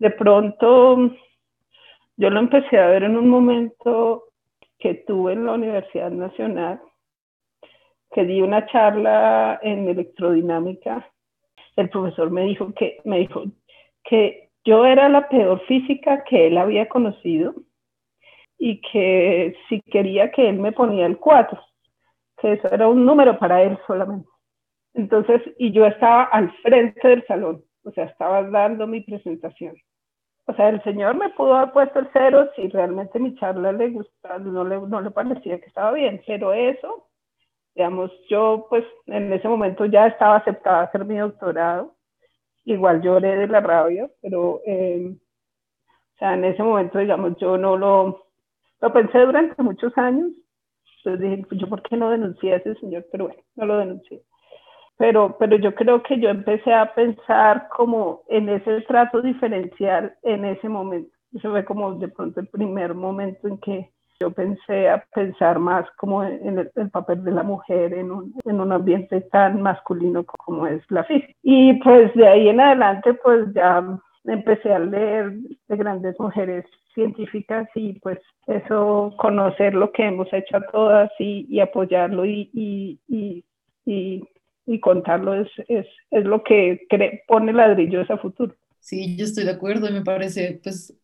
De 0.01 0.11
pronto, 0.11 1.13
yo 2.17 2.31
lo 2.31 2.41
empecé 2.41 2.79
a 2.79 2.89
ver 2.89 3.05
en 3.05 3.17
un 3.17 3.29
momento 3.29 4.25
que 4.81 4.95
tuve 4.95 5.35
en 5.35 5.47
la 5.47 5.53
Universidad 5.53 6.11
Nacional, 6.11 6.81
que 8.13 8.25
di 8.25 8.43
una 8.43 8.67
charla 8.67 9.61
en 9.63 9.89
electrodinámica, 9.89 11.09
el 11.77 11.91
profesor 11.91 12.31
me 12.31 12.43
dijo 12.43 12.75
que, 12.75 12.99
me 13.05 13.21
dijo 13.21 13.45
que 14.03 14.51
yo 14.65 14.85
era 14.85 15.09
la 15.09 15.29
peor 15.29 15.61
física 15.67 16.25
que 16.25 16.49
él 16.49 16.59
había 16.59 16.89
conocido 16.89 17.55
y 18.59 18.81
que 18.81 19.55
si 19.69 19.81
quería 19.83 20.33
que 20.33 20.49
él 20.49 20.59
me 20.59 20.73
ponía 20.73 21.07
el 21.07 21.19
4, 21.19 21.70
eso 22.43 22.69
era 22.71 22.89
un 22.89 23.05
número 23.05 23.39
para 23.39 23.63
él 23.63 23.79
solamente. 23.87 24.29
Entonces, 24.95 25.43
y 25.59 25.73
yo 25.73 25.87
estaba 25.87 26.25
al 26.25 26.51
frente 26.63 27.07
del 27.09 27.27
salón, 27.27 27.63
o 27.85 27.91
sea, 27.93 28.05
estaba 28.05 28.43
dando 28.43 28.87
mi 28.87 29.01
presentación. 29.01 29.77
O 30.47 30.55
sea, 30.55 30.69
el 30.69 30.83
señor 30.83 31.17
me 31.17 31.31
pudo 31.31 31.55
haber 31.55 31.73
puesto 31.73 32.01
el 32.01 32.09
cero 32.13 32.49
si 32.57 32.69
realmente 32.69 33.21
mi 33.21 33.35
charla 33.37 33.73
le 33.73 33.91
gustaba, 33.91 34.39
no 34.39 34.65
le, 34.65 34.81
no 34.81 35.01
le 35.01 35.11
parecía 35.11 35.61
que 35.61 35.67
estaba 35.67 35.93
bien, 35.93 36.21
pero 36.27 36.53
eso 36.53 37.11
digamos, 37.75 38.11
yo 38.29 38.67
pues 38.69 38.85
en 39.07 39.33
ese 39.33 39.49
momento 39.49 39.87
ya 39.87 40.07
estaba 40.07 40.37
aceptada 40.37 40.81
a 40.81 40.85
hacer 40.85 41.05
mi 41.05 41.17
doctorado, 41.17 41.95
igual 42.65 43.01
lloré 43.01 43.37
de 43.37 43.47
la 43.47 43.61
rabia, 43.61 44.11
pero 44.21 44.61
eh, 44.67 45.15
o 46.15 46.19
sea, 46.19 46.35
en 46.35 46.45
ese 46.45 46.63
momento, 46.63 46.99
digamos, 46.99 47.37
yo 47.39 47.57
no 47.57 47.77
lo, 47.77 48.27
lo 48.81 48.93
pensé 48.93 49.21
durante 49.21 49.63
muchos 49.63 49.97
años, 49.97 50.31
entonces 51.05 51.31
dije, 51.31 51.47
pues, 51.49 51.61
yo 51.61 51.69
por 51.69 51.83
qué 51.83 51.97
no 51.97 52.11
denuncié 52.11 52.53
a 52.53 52.57
ese 52.57 52.75
señor, 52.77 53.07
pero 53.11 53.27
bueno, 53.27 53.43
no 53.57 53.67
lo 53.67 53.79
denuncié. 53.79 54.23
Pero, 54.99 55.37
pero 55.39 55.57
yo 55.57 55.75
creo 55.75 56.03
que 56.03 56.21
yo 56.21 56.29
empecé 56.29 56.75
a 56.75 56.95
pensar 56.95 57.69
como 57.75 58.23
en 58.29 58.51
ese 58.51 58.83
trato 58.83 59.23
diferencial 59.23 60.15
en 60.23 60.45
ese 60.45 60.69
momento. 60.69 61.11
Eso 61.33 61.51
fue 61.51 61.65
como 61.65 61.95
de 61.95 62.09
pronto 62.09 62.41
el 62.41 62.49
primer 62.49 62.95
momento 62.95 63.49
en 63.49 63.59
que 63.59 63.91
yo 64.21 64.31
pensé 64.31 64.91
a 64.91 65.03
pensar 65.15 65.59
más 65.59 65.87
como 65.97 66.23
en 66.23 66.59
el, 66.59 66.91
papel 66.91 67.25
de 67.25 67.31
la 67.31 67.43
mujer 67.43 67.95
en 67.95 68.11
un, 68.11 68.35
en 68.45 68.61
un, 68.61 68.73
ambiente 68.73 69.23
tan 69.23 69.63
masculino 69.63 70.25
como 70.25 70.67
es 70.67 70.83
la 70.91 71.05
física. 71.05 71.33
Y 71.43 71.75
pues 71.83 72.13
de 72.15 72.29
ahí 72.29 72.49
en 72.51 72.61
adelante 72.61 73.15
pues 73.15 73.51
ya 73.55 73.83
empecé 74.25 74.75
a 74.75 74.79
leer 74.79 75.33
de 75.69 75.77
grandes 75.77 76.21
mujeres 76.21 76.67
científicas 76.95 77.69
y 77.75 77.99
pues 78.01 78.19
eso, 78.47 79.15
conocer 79.19 79.75
lo 79.75 79.93
que 79.93 80.07
hemos 80.07 80.33
hecho 80.33 80.57
a 80.57 80.67
todas 80.67 81.11
y, 81.19 81.47
y 81.49 81.61
apoyarlo 81.61 82.27
y, 82.27 82.51
y, 82.55 83.45
y, 83.87 84.81
contarlo 84.81 85.35
es, 85.35 85.49
es, 85.69 85.87
es, 86.11 86.25
lo 86.25 86.43
que 86.45 86.87
pone 87.27 87.53
ladrillos 87.53 88.11
a 88.11 88.19
futuro. 88.19 88.55
Sí, 88.79 89.17
yo 89.17 89.25
estoy 89.25 89.45
de 89.45 89.51
acuerdo 89.51 89.89
y 89.89 89.93
me 89.93 90.03
parece 90.03 90.61
pues 90.63 90.97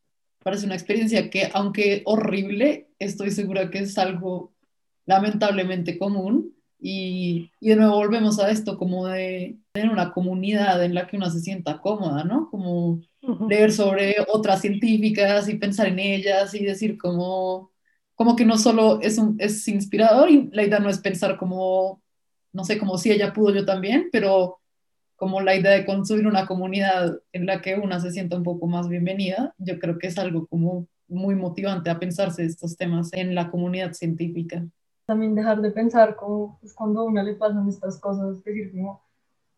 parece 0.46 0.66
una 0.66 0.77
experiencia 0.77 1.29
que, 1.29 1.51
aunque 1.55 2.03
horrible, 2.05 2.87
estoy 3.01 3.33
segura 3.33 3.68
que 3.68 3.79
es 3.79 3.99
algo 3.99 4.53
lamentablemente 5.05 5.99
común. 5.99 6.56
Y, 6.79 7.51
y, 7.61 7.71
de 7.71 7.77
nuevo 7.77 7.97
volvemos 7.97 8.39
a 8.39 8.51
esto 8.51 8.77
como 8.77 9.07
de 9.07 9.57
tener 9.73 9.91
una 9.91 10.12
comunidad 10.12 10.85
en 10.85 10.95
la 10.95 11.07
que 11.07 11.17
uno 11.17 11.31
se 11.31 11.41
sienta 11.41 11.81
cómoda, 11.81 12.25
¿no? 12.25 12.51
Como 12.51 13.01
leer 13.49 13.73
sobre 13.73 14.17
otras 14.29 14.61
científicas 14.61 15.49
y 15.49 15.57
pensar 15.57 15.89
en 15.89 15.99
ellas 15.99 16.55
y 16.55 16.65
decir 16.65 16.99
como, 16.99 17.73
como 18.15 18.37
que 18.37 18.45
no 18.45 18.59
solo 18.59 19.01
es, 19.01 19.19
un, 19.19 19.37
es 19.41 19.67
inspirador 19.69 20.31
y 20.31 20.49
la 20.53 20.65
idea 20.65 20.79
no 20.79 20.91
es 20.91 20.99
pensar 20.99 21.37
como, 21.37 22.03
no 22.53 22.65
sé, 22.65 22.79
como 22.79 22.99
si 22.99 23.11
ella 23.11 23.33
pudo 23.33 23.55
yo 23.55 23.65
también, 23.65 24.09
pero 24.12 24.61
como 25.17 25.41
la 25.41 25.57
idea 25.57 25.73
de 25.73 25.87
construir 25.87 26.27
una 26.27 26.47
comunidad 26.47 27.19
en 27.33 27.47
la 27.47 27.62
que 27.62 27.75
una 27.77 28.01
se 28.01 28.11
sienta 28.11 28.37
un 28.37 28.43
poco 28.43 28.67
más 28.67 28.89
bienvenida, 28.89 29.55
yo 29.59 29.79
creo 29.79 29.99
que 29.99 30.09
es 30.09 30.19
algo 30.19 30.47
como 30.47 30.87
muy 31.09 31.35
motivante 31.35 31.91
a 31.91 31.99
pensarse 31.99 32.45
estos 32.45 32.77
temas 32.77 33.12
en 33.12 33.35
la 33.35 33.51
comunidad 33.51 33.93
científica. 33.95 34.67
También 35.07 35.35
dejar 35.35 35.61
de 35.61 35.71
pensar 35.71 36.16
como 36.16 36.59
pues, 36.61 36.75
cuando 36.75 37.01
a 37.01 37.05
una 37.05 37.23
le 37.23 37.35
pasan 37.35 37.69
estas 37.69 37.99
cosas, 37.99 38.42
decir 38.45 38.73
como 38.73 39.03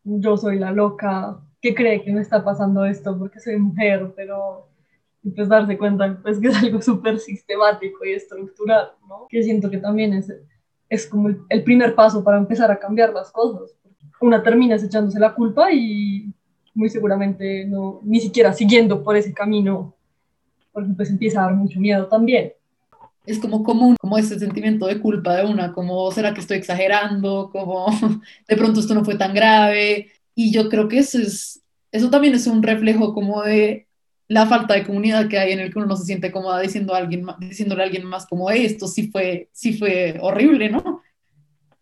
yo 0.03 0.37
soy 0.37 0.59
la 0.59 0.71
loca 0.71 1.41
que 1.61 1.75
cree 1.75 2.01
que 2.03 2.13
me 2.13 2.21
está 2.21 2.43
pasando 2.43 2.85
esto 2.85 3.17
porque 3.17 3.39
soy 3.39 3.57
mujer, 3.57 4.13
pero 4.15 4.69
pues 5.35 5.49
darse 5.49 5.77
cuenta 5.77 6.19
pues, 6.21 6.39
que 6.39 6.47
es 6.47 6.55
algo 6.55 6.81
súper 6.83 7.19
sistemático 7.19 8.05
y 8.05 8.13
estructural, 8.13 8.91
¿no? 9.07 9.27
Que 9.29 9.43
siento 9.43 9.69
que 9.69 9.77
también 9.77 10.13
es, 10.13 10.33
es 10.87 11.07
como 11.07 11.29
el, 11.29 11.41
el 11.49 11.63
primer 11.63 11.95
paso 11.95 12.23
para 12.23 12.37
empezar 12.37 12.71
a 12.71 12.79
cambiar 12.79 13.13
las 13.13 13.31
cosas, 13.31 13.75
una 14.21 14.43
termina 14.43 14.75
echándose 14.75 15.19
la 15.19 15.33
culpa 15.33 15.71
y 15.71 16.33
muy 16.73 16.89
seguramente 16.89 17.65
no, 17.65 17.99
ni 18.03 18.19
siquiera 18.19 18.53
siguiendo 18.53 19.03
por 19.03 19.15
ese 19.15 19.33
camino, 19.33 19.95
porque 20.71 20.91
pues 20.95 21.09
empieza 21.09 21.41
a 21.41 21.45
dar 21.45 21.55
mucho 21.55 21.79
miedo 21.79 22.07
también. 22.07 22.53
Es 23.25 23.39
como 23.39 23.63
común, 23.63 23.95
como 23.99 24.17
ese 24.17 24.39
sentimiento 24.39 24.87
de 24.87 24.99
culpa 24.99 25.35
de 25.35 25.45
una, 25.45 25.73
como 25.73 26.11
será 26.11 26.33
que 26.33 26.41
estoy 26.41 26.57
exagerando, 26.57 27.49
como 27.51 27.87
de 28.47 28.55
pronto 28.57 28.79
esto 28.79 28.93
no 28.93 29.05
fue 29.05 29.15
tan 29.15 29.33
grave. 29.33 30.11
Y 30.35 30.51
yo 30.51 30.69
creo 30.69 30.87
que 30.87 30.99
eso, 30.99 31.19
es, 31.19 31.61
eso 31.91 32.09
también 32.09 32.33
es 32.33 32.47
un 32.47 32.63
reflejo 32.63 33.13
como 33.13 33.43
de 33.43 33.87
la 34.27 34.45
falta 34.45 34.75
de 34.75 34.85
comunidad 34.85 35.27
que 35.27 35.39
hay 35.39 35.53
en 35.53 35.59
el 35.59 35.73
que 35.73 35.79
uno 35.79 35.87
no 35.87 35.95
se 35.95 36.05
siente 36.05 36.31
cómoda 36.31 36.59
diciendo 36.61 36.93
a 36.93 36.97
alguien, 36.99 37.25
diciéndole 37.39 37.81
a 37.81 37.85
alguien 37.85 38.05
más 38.05 38.27
como 38.27 38.49
esto 38.51 38.87
sí 38.87 39.09
fue, 39.09 39.49
sí 39.51 39.73
fue 39.73 40.17
horrible, 40.21 40.69
¿no? 40.69 41.01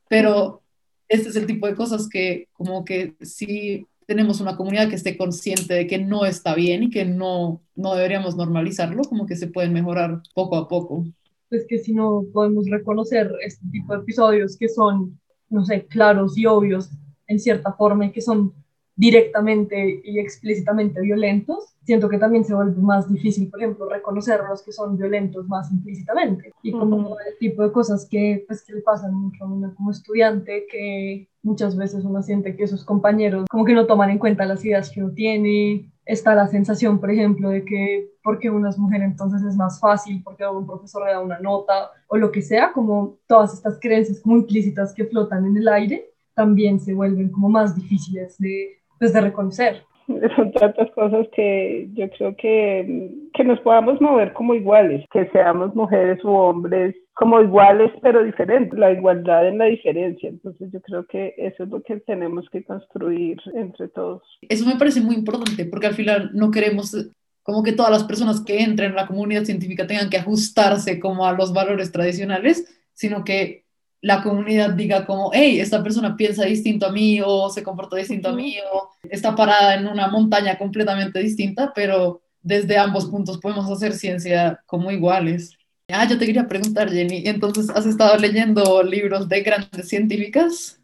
Pero 0.08 0.63
este 1.10 1.30
es 1.30 1.36
el 1.36 1.45
tipo 1.45 1.67
de 1.67 1.76
cosas 1.76 2.08
que 2.10 2.47
como 2.54 2.86
que 2.86 3.15
sí 3.21 3.86
tenemos 4.06 4.39
una 4.39 4.56
comunidad 4.56 4.88
que 4.88 4.95
esté 4.95 5.17
consciente 5.17 5.73
de 5.73 5.88
que 5.88 5.97
no 5.97 6.26
está 6.26 6.56
bien 6.56 6.84
y 6.84 6.89
que 6.89 7.04
no, 7.04 7.62
no 7.76 7.95
deberíamos 7.95 8.38
normalizarlo, 8.38 9.04
como 9.04 9.28
que 9.28 9.36
se 9.36 9.47
pueden 9.47 9.73
mejorar 9.73 10.21
poco 10.34 10.56
a 10.56 10.67
poco. 10.69 11.06
Pues 11.49 11.65
que 11.67 11.79
si 11.79 11.93
no 11.93 12.25
podemos 12.33 12.69
reconocer 12.69 13.31
este 13.43 13.65
tipo 13.71 13.93
de 13.93 13.99
episodios 13.99 14.57
que 14.57 14.69
son, 14.69 15.19
no 15.49 15.63
sé, 15.65 15.86
claros 15.86 16.38
y 16.38 16.45
obvios 16.45 16.89
en 17.27 17.39
cierta 17.39 17.73
forma 17.73 18.05
y 18.05 18.12
que 18.12 18.21
son 18.21 18.53
directamente 18.95 20.01
y 20.03 20.19
explícitamente 20.19 20.99
violentos, 21.01 21.75
siento 21.83 22.10
que 22.10 22.17
también 22.17 22.43
se 22.43 22.53
vuelve 22.53 22.81
más 22.81 23.07
difícil, 23.07 23.49
por 23.49 23.62
ejemplo, 23.62 23.88
reconocer 23.88 24.41
los 24.49 24.62
que 24.63 24.73
son 24.73 24.97
violentos 24.97 25.47
más 25.47 25.71
implícitamente. 25.71 26.51
Y 26.63 26.71
como 26.71 27.17
el 27.19 27.38
tipo 27.39 27.63
de 27.63 27.71
cosas 27.71 28.07
que, 28.10 28.43
pues, 28.45 28.63
que 28.65 28.73
le 28.73 28.81
pasan 28.81 29.13
mucho 29.13 29.45
a 29.45 29.47
uno 29.47 29.73
como 29.75 29.91
estudiante, 29.91 30.65
que 30.69 31.29
muchas 31.43 31.77
veces 31.77 32.03
uno 32.03 32.21
siente 32.23 32.57
que 32.57 32.67
sus 32.67 32.83
compañeros 32.83 33.45
como 33.49 33.63
que 33.63 33.73
no 33.73 33.86
toman 33.86 34.10
en 34.10 34.17
cuenta 34.17 34.45
las 34.45 34.65
ideas 34.65 34.89
que 34.89 35.01
uno 35.01 35.13
tiene. 35.13 35.89
Está 36.08 36.34
la 36.34 36.48
sensación, 36.48 37.00
por 37.00 37.12
ejemplo, 37.12 37.50
de 37.50 37.65
que 37.65 38.10
porque 38.24 38.50
una 38.50 38.70
es 38.70 38.78
mujer 38.78 39.02
entonces 39.02 39.43
es 39.43 39.56
más 39.56 39.80
fácil, 39.80 40.22
porque 40.24 40.46
un 40.48 40.65
profesor 40.65 41.06
le 41.06 41.12
da 41.12 41.20
una 41.20 41.39
nota 41.39 41.91
o 42.08 42.17
lo 42.17 42.32
que 42.32 42.41
sea, 42.41 42.72
como 42.72 43.17
todas 43.28 43.54
estas 43.54 43.78
creencias 43.80 44.22
como 44.22 44.38
implícitas 44.38 44.93
que 44.93 45.06
flotan 45.06 45.46
en 45.46 45.58
el 45.58 45.67
aire, 45.67 46.10
también 46.34 46.80
se 46.80 46.93
vuelven 46.93 47.30
como 47.30 47.50
más 47.50 47.76
difíciles 47.76 48.38
de 48.38 48.78
pues, 49.00 49.13
de 49.13 49.22
reconocer. 49.22 49.84
Son 50.36 50.52
tantas 50.54 50.89
cosas 50.91 51.28
que 51.36 51.89
yo 51.93 52.10
creo 52.12 52.36
que, 52.36 53.12
que 53.34 53.43
nos 53.43 53.60
podamos 53.60 54.00
mover 54.00 54.34
como 54.34 54.54
iguales, 54.54 55.06
que 55.12 55.30
seamos 55.32 55.76
mujeres 55.76 56.24
u 56.24 56.30
hombres 56.30 56.96
como 57.17 57.41
iguales 57.41 57.91
pero 58.01 58.23
diferentes, 58.23 58.77
la 58.77 58.91
igualdad 58.91 59.47
en 59.47 59.58
la 59.58 59.65
diferencia. 59.65 60.30
Entonces 60.30 60.69
yo 60.71 60.80
creo 60.82 61.08
que 61.08 61.34
eso 61.38 61.63
es 61.63 61.69
lo 61.69 61.82
que 61.82 61.99
tenemos 62.01 62.45
que 62.51 62.63
construir 62.63 63.39
entre 63.56 63.88
todos. 63.88 64.21
Eso 64.47 64.67
me 64.67 64.75
parece 64.75 65.01
muy 65.01 65.15
importante 65.15 65.65
porque 65.65 65.88
al 65.88 65.95
final 65.95 66.30
no 66.34 66.51
queremos 66.51 66.95
como 67.41 67.63
que 67.63 67.71
todas 67.71 67.91
las 67.91 68.03
personas 68.03 68.41
que 68.41 68.62
entren 68.62 68.91
en 68.91 68.95
la 68.95 69.08
comunidad 69.08 69.45
científica 69.45 69.88
tengan 69.88 70.12
que 70.12 70.17
ajustarse 70.17 70.99
como 70.99 71.25
a 71.25 71.34
los 71.34 71.53
valores 71.53 71.91
tradicionales, 71.91 72.84
sino 72.93 73.23
que 73.23 73.65
la 74.01 74.21
comunidad 74.21 74.71
diga 74.71 75.08
como, 75.08 75.32
hey, 75.34 75.60
esta 75.60 75.82
persona 75.82 76.15
piensa 76.15 76.45
distinto 76.45 76.86
a 76.86 76.91
mí 76.91 77.19
o 77.25 77.49
se 77.49 77.63
comporta 77.63 77.95
distinto 77.95 78.30
a 78.30 78.34
mí 78.34 78.58
o 78.71 78.89
está 79.10 79.36
parada 79.36 79.73
en 79.73 79.88
una 79.88 80.08
montaña 80.08 80.56
completamente 80.56 81.17
distinta, 81.17 81.71
pero 81.73 82.21
desde 82.43 82.77
ambos 82.77 83.08
puntos 83.08 83.39
podemos 83.39 83.67
hacer 83.71 83.93
ciencia 83.93 84.62
como 84.67 84.91
iguales. 84.91 85.57
Ah, 85.89 86.06
yo 86.06 86.19
te 86.19 86.26
quería 86.26 86.50
preguntar, 86.50 86.89
Jenny, 86.89 87.23
entonces, 87.26 87.69
¿has 87.69 87.86
estado 87.86 88.17
leyendo 88.17 88.84
libros 88.84 89.30
de 89.30 89.41
grandes 89.41 89.88
científicas? 89.88 90.84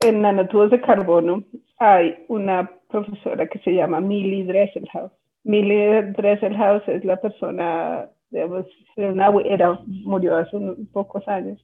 En 0.00 0.20
nanotubos 0.20 0.70
de 0.70 0.78
carbono 0.78 1.42
hay 1.78 2.22
una 2.28 2.70
profesora 2.90 3.46
que 3.46 3.58
se 3.60 3.70
llama 3.70 4.02
Millie 4.02 4.44
Dresselhaus. 4.44 5.10
Millie 5.44 6.02
Dresselhaus 6.12 6.86
es 6.86 7.02
la 7.02 7.16
persona, 7.16 8.10
digamos, 8.28 8.66
era, 8.96 9.80
murió 9.86 10.36
hace 10.36 10.54
unos 10.54 10.76
pocos 10.92 11.26
años. 11.28 11.58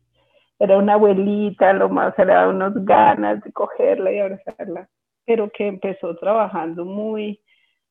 Era 0.58 0.78
una 0.78 0.94
abuelita, 0.94 1.74
lo 1.74 1.90
más 1.90 2.18
era 2.18 2.48
unas 2.48 2.72
ganas 2.86 3.44
de 3.44 3.52
cogerla 3.52 4.12
y 4.12 4.18
abrazarla, 4.18 4.88
pero 5.26 5.50
que 5.50 5.66
empezó 5.66 6.16
trabajando 6.16 6.86
muy, 6.86 7.38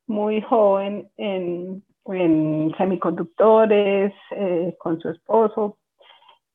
muy 0.08 0.42
joven 0.42 1.08
en 1.18 1.84
en 2.14 2.74
semiconductores 2.78 4.14
eh, 4.32 4.76
con 4.80 5.00
su 5.00 5.10
esposo. 5.10 5.78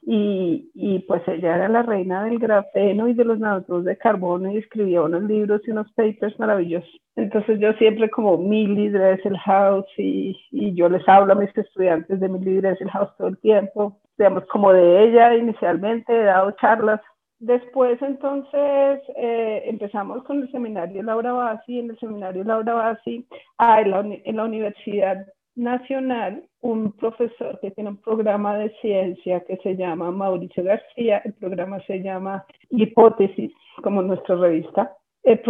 Y, 0.04 0.68
y, 0.74 0.98
pues 1.00 1.22
ella 1.28 1.54
era 1.54 1.68
la 1.68 1.82
reina 1.82 2.24
del 2.24 2.40
grafeno 2.40 3.06
y 3.06 3.14
de 3.14 3.24
los 3.24 3.38
nanotubos 3.38 3.84
de 3.84 3.96
carbono 3.96 4.50
y 4.50 4.56
escribía 4.56 5.00
unos 5.00 5.22
libros 5.22 5.60
y 5.64 5.70
unos 5.70 5.92
papers 5.92 6.36
maravillosos. 6.40 6.90
Entonces 7.14 7.60
yo 7.60 7.72
siempre 7.74 8.10
como 8.10 8.36
Millie 8.36 8.90
Dresselhaus 8.90 9.86
y, 9.96 10.36
y 10.50 10.74
yo 10.74 10.88
les 10.88 11.08
hablo 11.08 11.34
a 11.34 11.36
mis 11.36 11.56
estudiantes 11.56 12.18
de 12.18 12.28
Millie 12.28 12.60
Dresselhaus 12.60 13.16
todo 13.16 13.28
el 13.28 13.38
tiempo, 13.38 14.00
digamos 14.18 14.44
como 14.46 14.72
de 14.72 15.04
ella 15.04 15.36
inicialmente, 15.36 16.12
he 16.12 16.24
dado 16.24 16.50
charlas. 16.52 17.00
Después 17.38 18.00
entonces 18.02 19.02
eh, 19.16 19.62
empezamos 19.66 20.24
con 20.24 20.42
el 20.42 20.50
seminario 20.50 21.02
Laura 21.04 21.32
Bassi, 21.32 21.78
en 21.78 21.90
el 21.90 21.98
seminario 22.00 22.42
Laura 22.42 22.74
Bassi, 22.74 23.24
ah, 23.58 23.80
en, 23.80 23.90
la, 23.92 24.00
en 24.00 24.36
la 24.36 24.44
Universidad 24.44 25.26
nacional 25.54 26.44
un 26.60 26.92
profesor 26.92 27.58
que 27.60 27.70
tiene 27.72 27.90
un 27.90 27.96
programa 27.96 28.56
de 28.56 28.70
ciencia 28.80 29.40
que 29.40 29.56
se 29.58 29.76
llama 29.76 30.10
Mauricio 30.10 30.64
García, 30.64 31.20
el 31.24 31.34
programa 31.34 31.80
se 31.86 32.02
llama 32.02 32.44
Hipótesis, 32.70 33.52
como 33.82 34.02
nuestra 34.02 34.36
revista. 34.36 34.96
Él, 35.24 35.40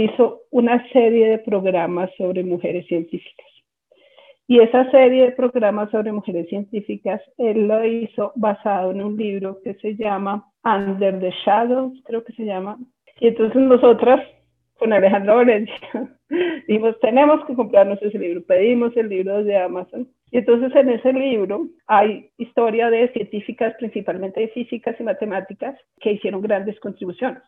hizo 0.00 0.42
una 0.50 0.86
serie 0.92 1.28
de 1.28 1.38
programas 1.38 2.10
sobre 2.16 2.44
mujeres 2.44 2.86
científicas. 2.86 3.46
Y 4.48 4.60
esa 4.60 4.88
serie 4.92 5.24
de 5.24 5.32
programas 5.32 5.90
sobre 5.90 6.12
mujeres 6.12 6.48
científicas, 6.48 7.20
él 7.36 7.66
lo 7.66 7.84
hizo 7.84 8.32
basado 8.36 8.92
en 8.92 9.02
un 9.02 9.16
libro 9.16 9.58
que 9.64 9.74
se 9.74 9.96
llama 9.96 10.46
Under 10.64 11.18
the 11.18 11.32
Shadows, 11.44 12.00
creo 12.04 12.22
que 12.22 12.32
se 12.34 12.44
llama. 12.44 12.78
Y 13.18 13.28
entonces 13.28 13.60
nosotras 13.60 14.20
con 14.78 14.92
Alejandro 14.92 15.36
Valencia, 15.36 15.76
dijimos, 16.66 16.98
tenemos 17.00 17.44
que 17.46 17.54
comprarnos 17.54 18.00
ese 18.02 18.18
libro, 18.18 18.42
pedimos 18.42 18.96
el 18.96 19.08
libro 19.08 19.42
de 19.44 19.56
Amazon. 19.56 20.08
Y 20.30 20.38
entonces 20.38 20.74
en 20.74 20.90
ese 20.90 21.12
libro 21.12 21.66
hay 21.86 22.30
historia 22.36 22.90
de 22.90 23.08
científicas, 23.12 23.74
principalmente 23.78 24.40
de 24.40 24.48
físicas 24.48 24.96
y 24.98 25.02
matemáticas, 25.02 25.78
que 26.00 26.12
hicieron 26.12 26.42
grandes 26.42 26.78
contribuciones. 26.80 27.42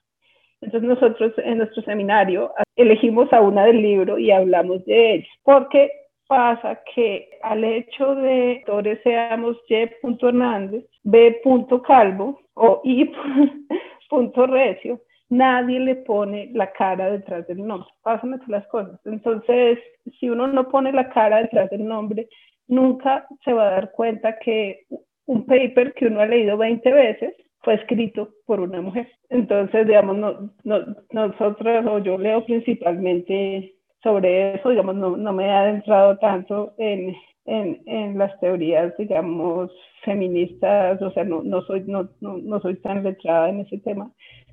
Entonces 0.60 0.88
nosotros 0.88 1.32
en 1.38 1.58
nuestro 1.58 1.82
seminario 1.82 2.52
elegimos 2.76 3.32
a 3.32 3.40
una 3.40 3.64
del 3.64 3.82
libro 3.82 4.18
y 4.18 4.30
hablamos 4.30 4.84
de 4.84 5.14
ella, 5.14 5.26
porque 5.42 5.90
pasa 6.28 6.80
que 6.94 7.30
al 7.42 7.64
hecho 7.64 8.14
de 8.14 8.62
que 8.64 8.96
seamos 9.02 9.56
Y. 9.68 9.88
Hernández, 10.22 10.84
B. 11.02 11.40
Calvo 11.86 12.40
o 12.54 12.80
I. 12.84 13.10
Recio, 14.10 15.00
nadie 15.28 15.80
le 15.80 15.96
pone 15.96 16.50
la 16.54 16.72
cara 16.72 17.10
detrás 17.10 17.46
del 17.46 17.66
nombre. 17.66 17.88
Pásame 18.02 18.38
las 18.46 18.66
cosas. 18.68 19.00
Entonces, 19.04 19.78
si 20.18 20.28
uno 20.30 20.46
no 20.46 20.68
pone 20.68 20.92
la 20.92 21.08
cara 21.10 21.42
detrás 21.42 21.70
del 21.70 21.86
nombre, 21.86 22.28
nunca 22.66 23.26
se 23.44 23.52
va 23.52 23.68
a 23.68 23.72
dar 23.72 23.92
cuenta 23.92 24.38
que 24.38 24.86
un 25.26 25.44
paper 25.44 25.94
que 25.94 26.06
uno 26.06 26.20
ha 26.20 26.26
leído 26.26 26.56
20 26.56 26.92
veces 26.92 27.34
fue 27.62 27.74
escrito 27.74 28.30
por 28.46 28.60
una 28.60 28.80
mujer. 28.80 29.08
Entonces, 29.28 29.86
digamos, 29.86 30.16
no, 30.16 30.52
no, 30.64 30.96
nosotros 31.12 31.86
o 31.86 31.98
yo 31.98 32.16
leo 32.16 32.44
principalmente 32.44 33.74
sobre 34.02 34.54
eso, 34.54 34.70
digamos, 34.70 34.94
no, 34.94 35.16
no 35.16 35.32
me 35.32 35.46
he 35.46 35.50
adentrado 35.50 36.18
tanto 36.18 36.72
en, 36.78 37.14
en, 37.46 37.82
en, 37.86 38.16
las 38.16 38.38
teorías, 38.40 38.96
digamos, 38.96 39.70
feministas, 40.04 41.02
o 41.02 41.10
sea, 41.10 41.24
no, 41.24 41.42
no, 41.42 41.62
soy, 41.62 41.82
no, 41.86 42.08
no, 42.20 42.38
no 42.38 42.60
soy 42.60 42.76
tan 42.76 43.02
letrada 43.02 43.48
en 43.50 43.60
ese 43.60 43.78
tema, 43.78 44.10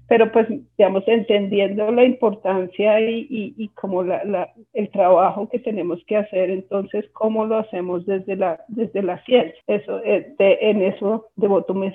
pero 0.07 0.31
pues, 0.31 0.47
digamos, 0.77 1.03
entendiendo 1.07 1.91
la 1.91 2.03
importancia 2.03 2.99
y, 2.99 3.27
y, 3.29 3.67
como 3.69 4.03
la, 4.03 4.23
la, 4.23 4.53
el 4.73 4.89
trabajo 4.91 5.49
que 5.49 5.59
tenemos 5.59 5.99
que 6.07 6.17
hacer, 6.17 6.49
entonces, 6.49 7.05
¿cómo 7.13 7.45
lo 7.45 7.57
hacemos 7.57 8.05
desde 8.05 8.35
la, 8.35 8.63
desde 8.67 9.01
la 9.01 9.23
ciencia? 9.25 9.59
Eso, 9.67 10.03
eh, 10.03 10.33
de, 10.37 10.57
en 10.61 10.83
eso 10.83 11.27
devoto 11.35 11.73
mis, 11.73 11.93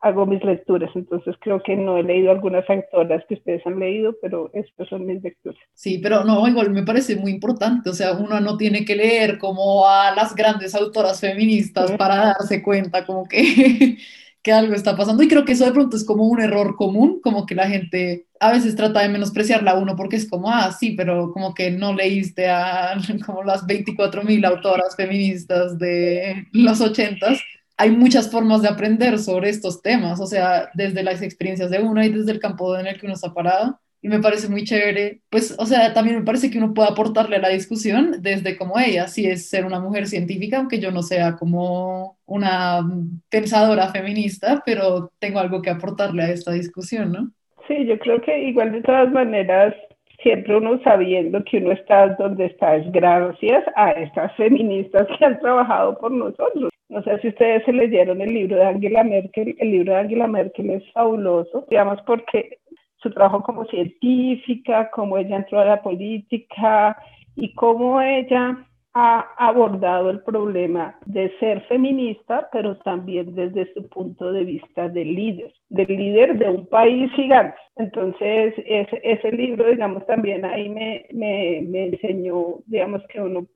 hago 0.00 0.26
mis 0.26 0.42
lecturas, 0.42 0.90
entonces 0.94 1.36
creo 1.40 1.62
que 1.62 1.76
no 1.76 1.98
he 1.98 2.02
leído 2.02 2.30
algunas 2.30 2.68
autoras 2.68 3.22
que 3.28 3.34
ustedes 3.34 3.64
han 3.66 3.78
leído, 3.78 4.14
pero 4.20 4.50
estas 4.54 4.88
son 4.88 5.06
mis 5.06 5.22
lecturas. 5.22 5.58
Sí, 5.74 6.00
pero 6.02 6.24
no, 6.24 6.46
igual 6.48 6.70
me 6.70 6.82
parece 6.82 7.16
muy 7.16 7.30
importante, 7.30 7.90
o 7.90 7.92
sea, 7.92 8.12
uno 8.12 8.40
no 8.40 8.56
tiene 8.56 8.84
que 8.84 8.96
leer 8.96 9.38
como 9.38 9.86
a 9.86 10.12
las 10.14 10.34
grandes 10.34 10.74
autoras 10.74 11.20
feministas 11.20 11.92
para 11.92 12.16
darse 12.16 12.62
cuenta 12.62 13.06
como 13.06 13.28
que 13.28 13.98
que 14.42 14.52
algo 14.52 14.74
está 14.74 14.96
pasando 14.96 15.22
y 15.22 15.28
creo 15.28 15.44
que 15.44 15.52
eso 15.52 15.64
de 15.64 15.72
pronto 15.72 15.96
es 15.96 16.04
como 16.04 16.24
un 16.26 16.40
error 16.40 16.76
común, 16.76 17.20
como 17.22 17.44
que 17.46 17.54
la 17.54 17.68
gente 17.68 18.26
a 18.40 18.52
veces 18.52 18.74
trata 18.74 19.00
de 19.00 19.10
menospreciarla 19.10 19.72
a 19.72 19.78
uno 19.78 19.96
porque 19.96 20.16
es 20.16 20.28
como, 20.28 20.50
ah, 20.50 20.72
sí, 20.72 20.92
pero 20.92 21.30
como 21.32 21.52
que 21.54 21.70
no 21.70 21.92
leíste 21.92 22.48
a 22.48 22.96
como 23.26 23.42
las 23.42 23.66
24 23.66 24.22
mil 24.22 24.44
autoras 24.44 24.96
feministas 24.96 25.78
de 25.78 26.46
los 26.52 26.80
ochentas. 26.80 27.38
Hay 27.76 27.90
muchas 27.90 28.30
formas 28.30 28.62
de 28.62 28.68
aprender 28.68 29.18
sobre 29.18 29.48
estos 29.50 29.82
temas, 29.82 30.20
o 30.20 30.26
sea, 30.26 30.70
desde 30.74 31.02
las 31.02 31.22
experiencias 31.22 31.70
de 31.70 31.80
uno 31.80 32.02
y 32.04 32.10
desde 32.10 32.32
el 32.32 32.40
campo 32.40 32.76
en 32.78 32.86
el 32.86 32.98
que 32.98 33.06
uno 33.06 33.14
está 33.14 33.32
parado 33.32 33.78
y 34.02 34.08
me 34.08 34.20
parece 34.20 34.48
muy 34.48 34.64
chévere. 34.64 35.20
Pues, 35.30 35.56
o 35.58 35.66
sea, 35.66 35.92
también 35.92 36.18
me 36.18 36.24
parece 36.24 36.50
que 36.50 36.58
uno 36.58 36.74
puede 36.74 36.88
aportarle 36.88 37.36
a 37.36 37.40
la 37.40 37.48
discusión 37.48 38.16
desde 38.20 38.56
como 38.56 38.78
ella, 38.78 39.06
si 39.08 39.26
es 39.26 39.48
ser 39.48 39.64
una 39.64 39.80
mujer 39.80 40.06
científica, 40.06 40.58
aunque 40.58 40.80
yo 40.80 40.90
no 40.90 41.02
sea 41.02 41.36
como 41.36 42.16
una 42.26 42.80
pensadora 43.28 43.88
feminista, 43.88 44.62
pero 44.64 45.10
tengo 45.18 45.38
algo 45.38 45.62
que 45.62 45.70
aportarle 45.70 46.22
a 46.22 46.30
esta 46.30 46.52
discusión, 46.52 47.12
¿no? 47.12 47.30
Sí, 47.68 47.86
yo 47.86 47.98
creo 47.98 48.20
que 48.20 48.48
igual 48.48 48.72
de 48.72 48.82
todas 48.82 49.12
maneras, 49.12 49.74
siempre 50.22 50.56
uno 50.56 50.80
sabiendo 50.82 51.42
que 51.44 51.58
uno 51.58 51.72
está 51.72 52.08
donde 52.16 52.46
está 52.46 52.76
es 52.76 52.90
gracias 52.92 53.64
a 53.76 53.92
estas 53.92 54.34
feministas 54.36 55.06
que 55.18 55.24
han 55.24 55.38
trabajado 55.40 55.98
por 55.98 56.10
nosotros. 56.10 56.70
No 56.88 57.02
sé 57.04 57.20
si 57.20 57.28
ustedes 57.28 57.64
se 57.64 57.72
leyeron 57.72 58.20
el 58.20 58.34
libro 58.34 58.56
de 58.56 58.64
Angela 58.64 59.04
Merkel. 59.04 59.54
El 59.60 59.70
libro 59.70 59.92
de 59.92 60.00
Angela 60.00 60.26
Merkel 60.26 60.70
es 60.70 60.82
fabuloso, 60.92 61.64
digamos, 61.70 62.00
porque 62.02 62.58
su 63.02 63.10
trabajo 63.10 63.42
como 63.42 63.64
científica, 63.66 64.90
cómo 64.90 65.16
ella 65.18 65.36
entró 65.36 65.60
a 65.60 65.64
la 65.64 65.82
política 65.82 66.96
y 67.36 67.54
cómo 67.54 68.00
ella 68.00 68.66
ha 68.92 69.20
abordado 69.38 70.10
el 70.10 70.20
problema 70.22 70.98
de 71.06 71.30
ser 71.38 71.60
feminista, 71.68 72.48
pero 72.50 72.76
también 72.78 73.34
desde 73.34 73.72
su 73.72 73.88
punto 73.88 74.32
de 74.32 74.44
vista 74.44 74.88
de 74.88 75.04
líder, 75.04 75.52
de 75.68 75.84
líder 75.86 76.38
de 76.38 76.48
un 76.50 76.66
país 76.66 77.10
gigante. 77.12 77.56
Entonces, 77.76 78.54
ese, 78.66 79.00
ese 79.04 79.32
libro, 79.32 79.70
digamos, 79.70 80.04
también 80.06 80.44
ahí 80.44 80.68
me, 80.68 81.06
me, 81.12 81.62
me 81.68 81.86
enseñó, 81.86 82.56
digamos, 82.66 83.02
que 83.06 83.20
uno 83.20 83.46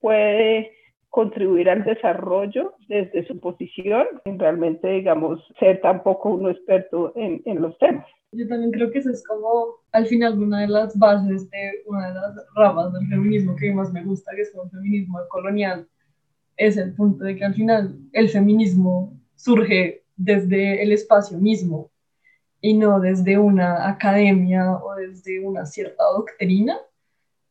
puede 0.00 0.70
contribuir 1.08 1.68
al 1.68 1.82
desarrollo 1.82 2.74
desde 2.88 3.26
su 3.26 3.40
posición, 3.40 4.06
sin 4.24 4.38
realmente, 4.38 4.88
digamos, 4.88 5.42
ser 5.58 5.80
tampoco 5.80 6.30
uno 6.30 6.50
experto 6.50 7.12
en, 7.16 7.42
en 7.44 7.60
los 7.60 7.76
temas. 7.78 8.06
Yo 8.36 8.46
también 8.48 8.70
creo 8.70 8.90
que 8.90 8.98
eso 8.98 9.10
es 9.10 9.24
como 9.26 9.76
al 9.92 10.06
final 10.06 10.38
una 10.38 10.60
de 10.60 10.68
las 10.68 10.98
bases 10.98 11.48
de 11.50 11.82
una 11.86 12.08
de 12.08 12.14
las 12.14 12.46
ramas 12.54 12.92
del 12.92 13.08
feminismo 13.08 13.56
que 13.56 13.72
más 13.72 13.92
me 13.92 14.04
gusta, 14.04 14.32
que 14.34 14.42
es 14.42 14.52
el 14.54 14.70
feminismo 14.70 15.18
colonial, 15.28 15.88
es 16.56 16.76
el 16.76 16.94
punto 16.94 17.24
de 17.24 17.36
que 17.36 17.44
al 17.44 17.54
final 17.54 17.98
el 18.12 18.28
feminismo 18.28 19.18
surge 19.36 20.04
desde 20.16 20.82
el 20.82 20.92
espacio 20.92 21.38
mismo 21.38 21.90
y 22.60 22.74
no 22.74 23.00
desde 23.00 23.38
una 23.38 23.88
academia 23.88 24.72
o 24.72 24.94
desde 24.96 25.40
una 25.40 25.64
cierta 25.64 26.04
doctrina, 26.04 26.76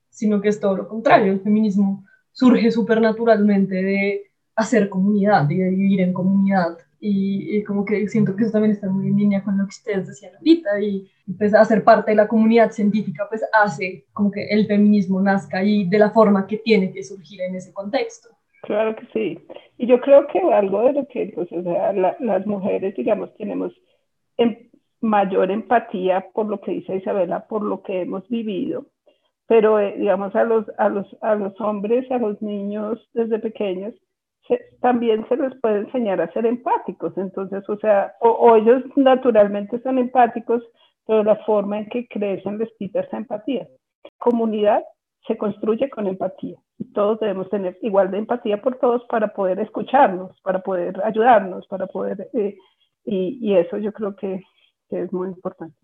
sino 0.10 0.40
que 0.40 0.50
es 0.50 0.60
todo 0.60 0.78
lo 0.78 0.88
contrario. 0.88 1.32
El 1.32 1.42
feminismo 1.42 2.06
surge 2.32 2.70
supernaturalmente 2.70 3.76
de 3.76 4.32
hacer 4.56 4.90
comunidad, 4.90 5.46
de 5.46 5.70
vivir 5.70 6.02
en 6.02 6.14
comunidad, 6.14 6.78
y, 7.08 7.64
como 7.64 7.86
que 7.86 8.08
siento 8.08 8.36
que 8.36 8.44
eso 8.44 8.54
también 8.54 8.74
está 8.74 8.90
muy 8.90 9.08
en 9.08 9.18
línea 9.18 9.44
con 9.44 9.58
lo 9.58 9.66
que 9.66 9.70
ustedes 9.70 10.08
decían 10.08 10.36
ahorita 10.36 10.80
y, 10.82 11.08
pues 11.38 11.54
hacer 11.54 11.84
parte 11.84 12.12
de 12.12 12.18
la 12.18 12.28
comunidad 12.28 12.72
científica 12.72 13.26
pues 13.30 13.44
hace 13.54 14.06
como 14.14 14.32
que 14.32 14.46
el 14.48 14.68
feminismo 14.68 15.22
nazca 15.22 15.64
y 15.64 15.88
de 15.88 16.00
la 16.00 16.12
forma 16.12 16.46
que 16.46 16.58
tiene 16.58 16.92
que 16.92 17.04
surgir 17.04 17.42
en 17.42 17.56
ese 17.56 17.74
contexto. 17.74 18.30
Claro 18.62 18.96
que 18.96 19.06
sí. 19.14 19.40
Y 19.78 19.88
yo 19.88 20.00
creo 20.02 20.28
que 20.28 20.40
algo 20.40 20.84
de 20.84 20.94
lo 20.94 21.08
que 21.08 21.32
pues, 21.34 21.52
o 21.52 21.62
sea, 21.64 21.94
las 21.94 22.46
mujeres, 22.48 22.96
digamos, 22.96 23.36
tenemos 23.38 23.74
em, 24.38 24.70
mayor 25.02 25.52
empatía 25.52 26.28
por 26.34 26.48
lo 26.48 26.62
que 26.62 26.72
dice 26.72 26.96
Isabela, 26.96 27.48
por 27.48 27.64
lo 27.64 27.82
que 27.84 28.02
hemos 28.02 28.28
vivido, 28.30 28.88
pero 29.48 29.80
eh, 29.80 29.96
digamos 29.98 30.36
a 30.36 30.44
los, 30.44 30.66
a, 30.78 30.90
los, 30.90 31.08
a 31.22 31.36
los 31.36 31.60
hombres, 31.62 32.10
a 32.12 32.18
los 32.18 32.42
niños 32.42 33.00
desde 33.14 33.40
pequeños, 33.40 33.94
también 34.82 35.28
se 35.28 35.38
les 35.38 35.54
puede 35.60 35.80
enseñar 35.80 36.22
a 36.22 36.32
ser 36.34 36.46
empáticos. 36.46 37.18
Entonces, 37.18 37.68
o 37.70 37.78
sea, 37.78 38.14
o, 38.22 38.56
ellos 38.56 38.84
naturalmente 38.96 39.82
son 39.82 39.98
empáticos, 39.98 40.64
pero 41.06 41.24
la 41.24 41.38
forma 41.38 41.80
en 41.80 41.90
que 41.90 42.08
crecen 42.08 42.58
les 42.58 42.70
quita 42.78 43.02
esa 43.02 43.18
empatía. 43.18 43.68
Comunidad 44.18 44.84
se 45.28 45.38
construye 45.38 45.90
con 45.90 46.08
empatía. 46.08 46.58
Todos 46.94 47.20
debemos 47.20 47.50
tener 47.50 47.78
igual 47.82 48.12
de 48.12 48.20
empatía 48.20 48.62
por 48.62 48.78
todos 48.78 49.04
para 49.06 49.30
poder 49.30 49.60
escucharnos, 49.60 50.40
para 50.42 50.60
poder 50.60 51.02
ayudarnos, 51.04 51.66
para 51.68 51.88
poder... 51.88 52.30
Eh, 52.34 52.56
y, 53.06 53.38
y, 53.42 53.56
eso 53.56 53.78
yo 53.78 53.92
creo 53.94 54.16
que, 54.16 54.42
que 54.90 55.02
es 55.02 55.14
muy 55.14 55.28
importante 55.30 55.76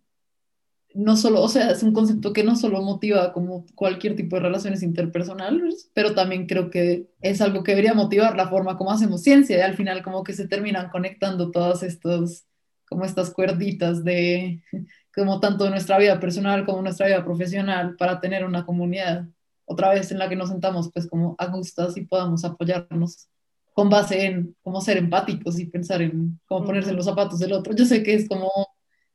no 0.94 1.16
solo, 1.18 1.42
o 1.42 1.48
sea, 1.48 1.72
es 1.72 1.84
un 1.84 1.94
concepto 1.94 2.34
que 2.34 2.44
no 2.44 2.56
solo 2.56 2.82
motiva 2.82 3.34
como 3.34 3.66
cualquier 3.76 4.16
tipo 4.16 4.36
de 4.36 4.44
relaciones 4.44 4.84
interpersonales, 4.84 5.90
pero 5.94 6.14
también 6.14 6.48
creo 6.48 6.70
que 6.70 7.08
es 7.22 7.42
algo 7.42 7.64
que 7.64 7.72
debería 7.72 7.94
motivar 7.94 8.36
la 8.36 8.50
forma 8.50 8.78
como 8.78 8.92
hacemos 8.92 9.24
ciencia 9.24 9.58
y 9.58 9.62
al 9.62 9.76
final 9.76 10.04
como 10.04 10.24
que 10.24 10.34
se 10.34 10.48
terminan 10.48 10.90
conectando 10.90 11.52
todas 11.52 11.84
estas, 11.84 12.46
como 12.88 13.06
estas 13.06 13.32
cuerditas 13.32 14.04
de, 14.04 14.62
como 15.16 15.40
tanto 15.40 15.70
nuestra 15.70 15.98
vida 15.98 16.20
personal 16.20 16.66
como 16.66 16.82
nuestra 16.82 17.08
vida 17.08 17.24
profesional 17.24 17.96
para 17.98 18.20
tener 18.20 18.46
una 18.46 18.66
comunidad 18.66 19.28
otra 19.66 19.92
vez 19.92 20.12
en 20.12 20.20
la 20.20 20.30
que 20.30 20.36
nos 20.36 20.50
sentamos 20.50 20.92
pues 20.94 21.08
como 21.08 21.36
a 21.38 21.48
gustas 21.48 21.98
y 21.98 22.06
podamos 22.06 22.44
apoyarnos 22.44 23.30
con 23.74 23.90
base 23.90 24.26
en 24.26 24.56
cómo 24.64 24.82
ser 24.82 24.98
empáticos 24.98 25.60
y 25.60 25.66
pensar 25.66 26.02
en 26.02 26.40
cómo 26.46 26.66
ponerse 26.66 26.90
en 26.90 26.98
los 26.98 27.06
zapatos 27.06 27.40
del 27.40 27.54
otro. 27.54 27.74
Yo 27.74 27.86
sé 27.86 28.04
que 28.04 28.14
es 28.16 28.28
como 28.28 28.52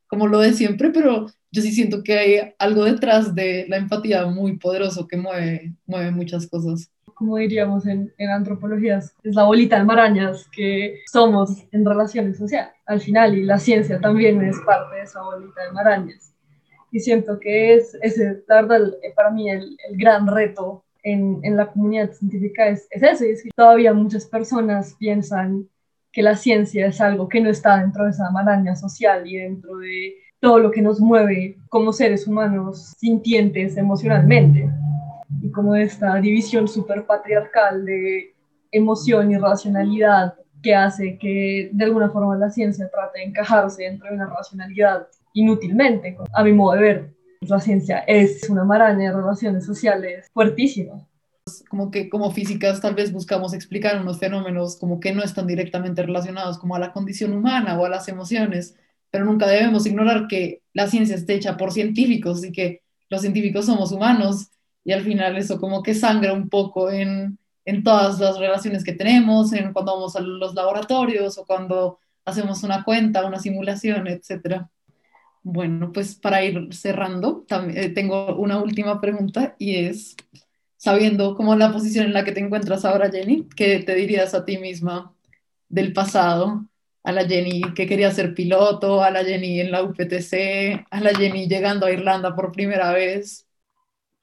como 0.08 0.26
lo 0.28 0.40
de 0.40 0.52
siempre, 0.52 0.90
pero 0.90 1.26
yo 1.56 1.62
sí 1.62 1.72
siento 1.72 2.02
que 2.02 2.18
hay 2.18 2.54
algo 2.58 2.84
detrás 2.84 3.34
de 3.34 3.64
la 3.66 3.78
empatía 3.78 4.26
muy 4.26 4.58
poderoso 4.58 5.08
que 5.08 5.16
mueve, 5.16 5.72
mueve 5.86 6.10
muchas 6.10 6.46
cosas. 6.46 6.90
Como 7.14 7.38
diríamos 7.38 7.86
en, 7.86 8.12
en 8.18 8.28
antropología, 8.28 8.98
es 8.98 9.34
la 9.34 9.44
bolita 9.44 9.78
de 9.78 9.84
marañas 9.84 10.46
que 10.54 10.98
somos 11.10 11.66
en 11.72 11.86
relaciones 11.86 12.36
sociales 12.36 12.74
al 12.84 13.00
final 13.00 13.38
y 13.38 13.42
la 13.42 13.58
ciencia 13.58 13.98
también 13.98 14.42
es 14.42 14.58
parte 14.66 14.96
de 14.96 15.02
esa 15.02 15.22
bolita 15.22 15.62
de 15.64 15.72
marañas. 15.72 16.34
Y 16.92 17.00
siento 17.00 17.40
que 17.40 17.76
es, 17.76 17.96
ese, 18.02 18.44
la 18.46 18.60
verdad, 18.60 18.92
para 19.14 19.30
mí 19.30 19.48
el, 19.50 19.78
el 19.88 19.96
gran 19.96 20.26
reto 20.26 20.84
en, 21.02 21.40
en, 21.42 21.56
la 21.56 21.72
comunidad 21.72 22.12
científica 22.12 22.68
es, 22.68 22.86
es 22.90 23.02
ese, 23.02 23.32
es 23.32 23.42
que 23.42 23.50
todavía 23.56 23.94
muchas 23.94 24.26
personas 24.26 24.94
piensan 24.98 25.70
que 26.12 26.22
la 26.22 26.36
ciencia 26.36 26.86
es 26.86 27.00
algo 27.00 27.30
que 27.30 27.40
no 27.40 27.48
está 27.48 27.78
dentro 27.78 28.04
de 28.04 28.10
esa 28.10 28.30
maraña 28.30 28.76
social 28.76 29.26
y 29.26 29.38
dentro 29.38 29.78
de 29.78 30.16
todo 30.46 30.60
lo 30.60 30.70
que 30.70 30.80
nos 30.80 31.00
mueve 31.00 31.58
como 31.68 31.92
seres 31.92 32.28
humanos 32.28 32.94
sintientes 33.00 33.76
emocionalmente. 33.76 34.70
Y 35.42 35.50
como 35.50 35.74
esta 35.74 36.14
división 36.20 36.68
súper 36.68 37.04
patriarcal 37.04 37.84
de 37.84 38.32
emoción 38.70 39.32
y 39.32 39.38
racionalidad 39.38 40.34
que 40.62 40.72
hace 40.72 41.18
que 41.18 41.70
de 41.72 41.84
alguna 41.84 42.10
forma 42.10 42.36
la 42.36 42.48
ciencia 42.48 42.88
trate 42.88 43.18
de 43.18 43.24
encajarse 43.24 43.82
dentro 43.82 44.08
de 44.08 44.14
una 44.14 44.26
racionalidad 44.26 45.08
inútilmente. 45.32 46.16
A 46.32 46.44
mi 46.44 46.52
modo 46.52 46.74
de 46.74 46.80
ver, 46.80 47.10
la 47.40 47.58
ciencia 47.58 48.04
es 48.06 48.48
una 48.48 48.62
maraña 48.62 49.10
de 49.10 49.16
relaciones 49.16 49.66
sociales 49.66 50.28
fuertísima 50.32 51.04
como 51.68 51.92
que 51.92 52.08
como 52.08 52.32
físicas 52.32 52.80
tal 52.80 52.96
vez 52.96 53.12
buscamos 53.12 53.54
explicar 53.54 54.00
unos 54.00 54.18
fenómenos 54.18 54.76
como 54.76 54.98
que 54.98 55.12
no 55.12 55.22
están 55.22 55.46
directamente 55.46 56.02
relacionados 56.02 56.58
como 56.58 56.74
a 56.74 56.80
la 56.80 56.92
condición 56.92 57.32
humana 57.32 57.78
o 57.78 57.84
a 57.84 57.88
las 57.88 58.08
emociones, 58.08 58.76
pero 59.16 59.24
nunca 59.24 59.46
debemos 59.46 59.86
ignorar 59.86 60.28
que 60.28 60.60
la 60.74 60.88
ciencia 60.88 61.16
está 61.16 61.32
hecha 61.32 61.56
por 61.56 61.72
científicos 61.72 62.44
y 62.44 62.52
que 62.52 62.82
los 63.08 63.22
científicos 63.22 63.64
somos 63.64 63.90
humanos 63.90 64.50
y 64.84 64.92
al 64.92 65.04
final 65.04 65.38
eso 65.38 65.58
como 65.58 65.82
que 65.82 65.94
sangra 65.94 66.34
un 66.34 66.50
poco 66.50 66.90
en, 66.90 67.38
en 67.64 67.82
todas 67.82 68.20
las 68.20 68.38
relaciones 68.38 68.84
que 68.84 68.92
tenemos, 68.92 69.54
en 69.54 69.72
cuando 69.72 69.94
vamos 69.94 70.16
a 70.16 70.20
los 70.20 70.54
laboratorios 70.54 71.38
o 71.38 71.46
cuando 71.46 71.98
hacemos 72.26 72.62
una 72.62 72.84
cuenta, 72.84 73.24
una 73.24 73.38
simulación, 73.38 74.06
etcétera. 74.06 74.68
Bueno, 75.42 75.92
pues 75.94 76.14
para 76.14 76.44
ir 76.44 76.68
cerrando, 76.74 77.46
eh, 77.72 77.88
tengo 77.88 78.36
una 78.36 78.60
última 78.60 79.00
pregunta 79.00 79.56
y 79.58 79.76
es, 79.76 80.14
sabiendo 80.76 81.36
cómo 81.36 81.56
la 81.56 81.72
posición 81.72 82.04
en 82.04 82.12
la 82.12 82.22
que 82.22 82.32
te 82.32 82.40
encuentras 82.40 82.84
ahora, 82.84 83.10
Jenny, 83.10 83.48
¿qué 83.56 83.78
te 83.78 83.94
dirías 83.94 84.34
a 84.34 84.44
ti 84.44 84.58
misma 84.58 85.14
del 85.70 85.94
pasado? 85.94 86.66
A 87.06 87.12
la 87.12 87.24
Jenny 87.24 87.62
que 87.76 87.86
quería 87.86 88.10
ser 88.10 88.34
piloto, 88.34 89.00
a 89.00 89.12
la 89.12 89.22
Jenny 89.22 89.60
en 89.60 89.70
la 89.70 89.84
UPTC, 89.84 90.86
a 90.90 91.00
la 91.00 91.10
Jenny 91.10 91.46
llegando 91.46 91.86
a 91.86 91.92
Irlanda 91.92 92.34
por 92.34 92.50
primera 92.50 92.92
vez. 92.92 93.46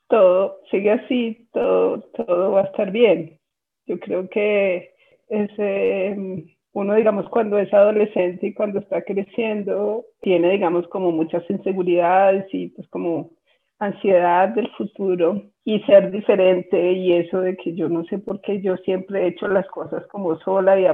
Todo 0.10 0.60
sigue 0.70 0.92
así, 0.92 1.48
todo, 1.54 2.02
todo 2.14 2.52
va 2.52 2.62
a 2.62 2.66
estar 2.66 2.92
bien. 2.92 3.40
Yo 3.86 3.98
creo 4.00 4.30
que 4.30 4.92
ese, 5.30 6.54
uno, 6.74 6.96
digamos, 6.96 7.30
cuando 7.30 7.58
es 7.58 7.74
adolescente 7.74 8.48
y 8.48 8.54
cuando 8.54 8.80
está 8.80 9.02
creciendo, 9.04 10.06
tiene, 10.22 10.52
digamos, 10.52 10.86
como 10.90 11.12
muchas 11.12 11.50
inseguridades 11.50 12.46
y 12.54 12.68
pues 12.68 12.88
como 12.90 13.32
ansiedad 13.80 14.50
del 14.50 14.70
futuro 14.72 15.42
y 15.64 15.80
ser 15.84 16.12
diferente 16.12 16.92
y 16.94 17.14
eso 17.14 17.40
de 17.40 17.56
que 17.56 17.76
yo 17.76 17.90
no 17.90 18.04
sé 18.06 18.18
por 18.20 18.42
qué 18.42 18.62
yo 18.62 18.76
siempre 18.78 19.24
he 19.24 19.28
hecho 19.30 19.48
las 19.48 19.68
cosas 19.68 20.06
como 20.08 20.38
sola 20.40 20.80
y 20.80 20.86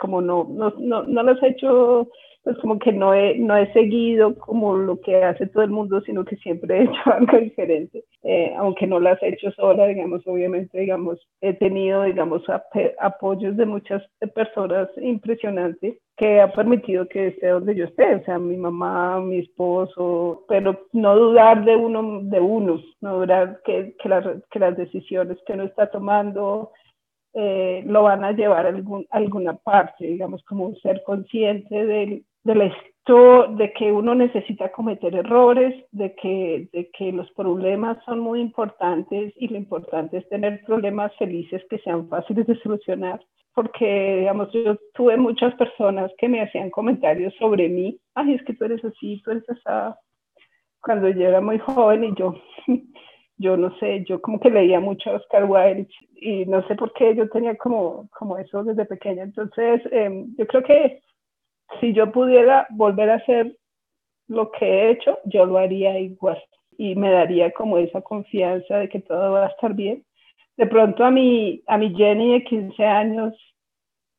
como 0.00 0.20
no, 0.20 0.46
no, 0.48 0.74
no, 0.78 1.02
no 1.02 1.22
las 1.22 1.42
he 1.42 1.48
hecho 1.48 2.08
pues 2.42 2.56
como 2.58 2.78
que 2.78 2.92
no 2.92 3.12
he, 3.12 3.36
no 3.38 3.56
he 3.56 3.70
seguido 3.72 4.34
como 4.34 4.74
lo 4.74 5.00
que 5.00 5.22
hace 5.22 5.46
todo 5.46 5.62
el 5.62 5.70
mundo, 5.70 6.00
sino 6.00 6.24
que 6.24 6.36
siempre 6.36 6.78
he 6.78 6.82
hecho 6.84 7.00
algo 7.06 7.38
diferente, 7.38 8.04
eh, 8.22 8.54
aunque 8.56 8.86
no 8.86 8.98
las 8.98 9.22
he 9.22 9.28
hecho 9.28 9.50
sola, 9.52 9.86
digamos, 9.86 10.26
obviamente, 10.26 10.78
digamos, 10.78 11.18
he 11.40 11.52
tenido, 11.54 12.04
digamos, 12.04 12.42
apoyos 12.98 13.56
de 13.56 13.66
muchas 13.66 14.02
personas 14.34 14.88
impresionantes 14.96 15.96
que 16.16 16.40
ha 16.40 16.52
permitido 16.52 17.08
que 17.08 17.28
esté 17.28 17.48
donde 17.48 17.74
yo 17.74 17.86
esté, 17.86 18.14
o 18.14 18.24
sea, 18.24 18.38
mi 18.38 18.56
mamá, 18.56 19.20
mi 19.20 19.38
esposo, 19.38 20.44
pero 20.48 20.86
no 20.92 21.16
dudar 21.16 21.64
de 21.64 21.76
uno, 21.76 22.20
de 22.22 22.40
uno, 22.40 22.80
no 23.00 23.20
dudar 23.20 23.60
que, 23.64 23.94
que, 24.02 24.08
las, 24.08 24.24
que 24.50 24.58
las 24.58 24.76
decisiones 24.76 25.38
que 25.46 25.54
uno 25.54 25.64
está 25.64 25.90
tomando, 25.90 26.72
eh, 27.34 27.82
lo 27.86 28.02
van 28.02 28.24
a 28.24 28.32
llevar 28.32 28.66
a 28.66 28.70
algún, 28.70 29.06
alguna 29.10 29.54
parte, 29.54 30.06
digamos, 30.06 30.42
como 30.44 30.74
ser 30.76 31.02
consciente 31.04 31.86
del, 31.86 32.24
del 32.44 32.62
esto, 32.62 33.46
de 33.48 33.72
que 33.72 33.92
uno 33.92 34.14
necesita 34.14 34.72
cometer 34.72 35.14
errores, 35.14 35.74
de 35.92 36.14
que, 36.16 36.68
de 36.72 36.90
que 36.90 37.12
los 37.12 37.30
problemas 37.32 37.98
son 38.04 38.20
muy 38.20 38.40
importantes 38.40 39.32
y 39.36 39.48
lo 39.48 39.56
importante 39.56 40.18
es 40.18 40.28
tener 40.28 40.64
problemas 40.64 41.14
felices 41.16 41.62
que 41.70 41.78
sean 41.78 42.08
fáciles 42.08 42.46
de 42.46 42.58
solucionar. 42.60 43.20
Porque, 43.54 44.18
digamos, 44.20 44.52
yo 44.52 44.76
tuve 44.94 45.16
muchas 45.16 45.54
personas 45.54 46.10
que 46.18 46.28
me 46.28 46.40
hacían 46.40 46.70
comentarios 46.70 47.34
sobre 47.34 47.68
mí. 47.68 47.98
Ay, 48.14 48.34
es 48.34 48.44
que 48.44 48.54
tú 48.54 48.64
eres 48.64 48.84
así, 48.84 49.20
tú 49.24 49.32
eres 49.32 49.44
así. 49.50 49.96
Cuando 50.80 51.08
yo 51.10 51.28
era 51.28 51.40
muy 51.40 51.58
joven 51.58 52.04
y 52.04 52.14
yo 52.14 52.34
yo 53.40 53.56
no 53.56 53.74
sé, 53.78 54.04
yo 54.06 54.20
como 54.20 54.38
que 54.38 54.50
leía 54.50 54.80
mucho 54.80 55.10
a 55.10 55.14
Oscar 55.14 55.44
Wilde 55.44 55.88
y 56.16 56.44
no 56.44 56.62
sé 56.68 56.74
por 56.74 56.92
qué 56.92 57.14
yo 57.16 57.26
tenía 57.30 57.56
como, 57.56 58.06
como 58.10 58.36
eso 58.36 58.62
desde 58.62 58.84
pequeña. 58.84 59.22
Entonces, 59.22 59.80
em, 59.92 60.36
yo 60.36 60.46
creo 60.46 60.62
que 60.62 61.00
si 61.80 61.94
yo 61.94 62.12
pudiera 62.12 62.66
volver 62.68 63.08
a 63.08 63.14
hacer 63.14 63.56
lo 64.28 64.50
que 64.52 64.66
he 64.66 64.90
hecho, 64.90 65.18
yo 65.24 65.46
lo 65.46 65.56
haría 65.56 65.98
igual 65.98 66.38
y 66.76 66.94
me 66.96 67.10
daría 67.10 67.50
como 67.52 67.78
esa 67.78 68.02
confianza 68.02 68.76
de 68.76 68.90
que 68.90 69.00
todo 69.00 69.32
va 69.32 69.46
a 69.46 69.48
estar 69.48 69.72
bien. 69.72 70.04
De 70.58 70.66
pronto 70.66 71.02
a 71.02 71.10
mi, 71.10 71.62
a 71.66 71.78
mi 71.78 71.94
Jenny 71.94 72.34
de 72.34 72.44
15 72.44 72.84
años, 72.84 73.34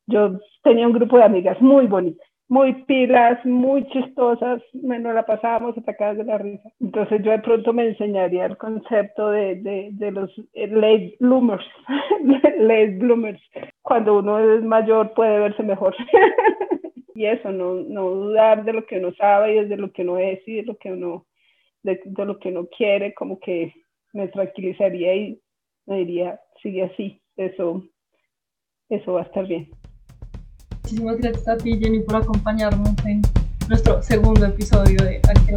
yo 0.06 0.40
tenía 0.64 0.88
un 0.88 0.94
grupo 0.94 1.16
de 1.16 1.24
amigas 1.24 1.60
muy 1.60 1.86
bonitas 1.86 2.31
muy 2.52 2.74
pilas, 2.84 3.42
muy 3.46 3.82
chistosas, 3.88 4.60
nos 4.74 5.14
la 5.14 5.24
pasábamos 5.24 5.78
atacadas 5.78 6.18
de 6.18 6.24
la 6.24 6.36
risa. 6.36 6.70
Entonces 6.80 7.22
yo 7.24 7.30
de 7.30 7.38
pronto 7.38 7.72
me 7.72 7.88
enseñaría 7.88 8.44
el 8.44 8.58
concepto 8.58 9.30
de, 9.30 9.54
de, 9.90 10.10
los 10.10 10.30
late 10.52 11.16
bloomers, 11.18 11.64
late 12.58 12.98
bloomers. 12.98 13.40
Cuando 13.80 14.18
uno 14.18 14.38
es 14.38 14.62
mayor 14.64 15.14
puede 15.14 15.38
verse 15.38 15.62
mejor. 15.62 15.96
y 17.14 17.24
eso, 17.24 17.50
no, 17.50 17.76
no 17.76 18.10
dudar 18.10 18.66
de 18.66 18.74
lo 18.74 18.84
que 18.84 18.98
uno 18.98 19.14
sabe 19.14 19.56
y 19.56 19.64
de 19.64 19.76
lo 19.78 19.90
que 19.90 20.02
uno 20.02 20.18
es 20.18 20.46
y 20.46 20.56
de 20.56 20.64
lo 20.64 20.76
que 20.76 20.92
uno, 20.92 21.24
de, 21.82 22.02
de 22.04 22.24
lo 22.26 22.38
que 22.38 22.50
uno 22.50 22.66
quiere, 22.76 23.14
como 23.14 23.40
que 23.40 23.72
me 24.12 24.28
tranquilizaría 24.28 25.14
y 25.14 25.40
me 25.86 26.00
diría, 26.00 26.38
sigue 26.62 26.82
así, 26.82 27.18
eso, 27.34 27.82
eso 28.90 29.14
va 29.14 29.20
a 29.20 29.24
estar 29.24 29.46
bien. 29.46 29.70
Muchísimas 30.92 31.16
gracias 31.16 31.48
a 31.48 31.56
ti, 31.56 31.78
Jenny, 31.80 32.00
por 32.00 32.16
acompañarnos 32.16 32.90
en 33.06 33.22
nuestro 33.66 34.02
segundo 34.02 34.44
episodio 34.44 35.02
de 35.02 35.22
Aquel 35.26 35.56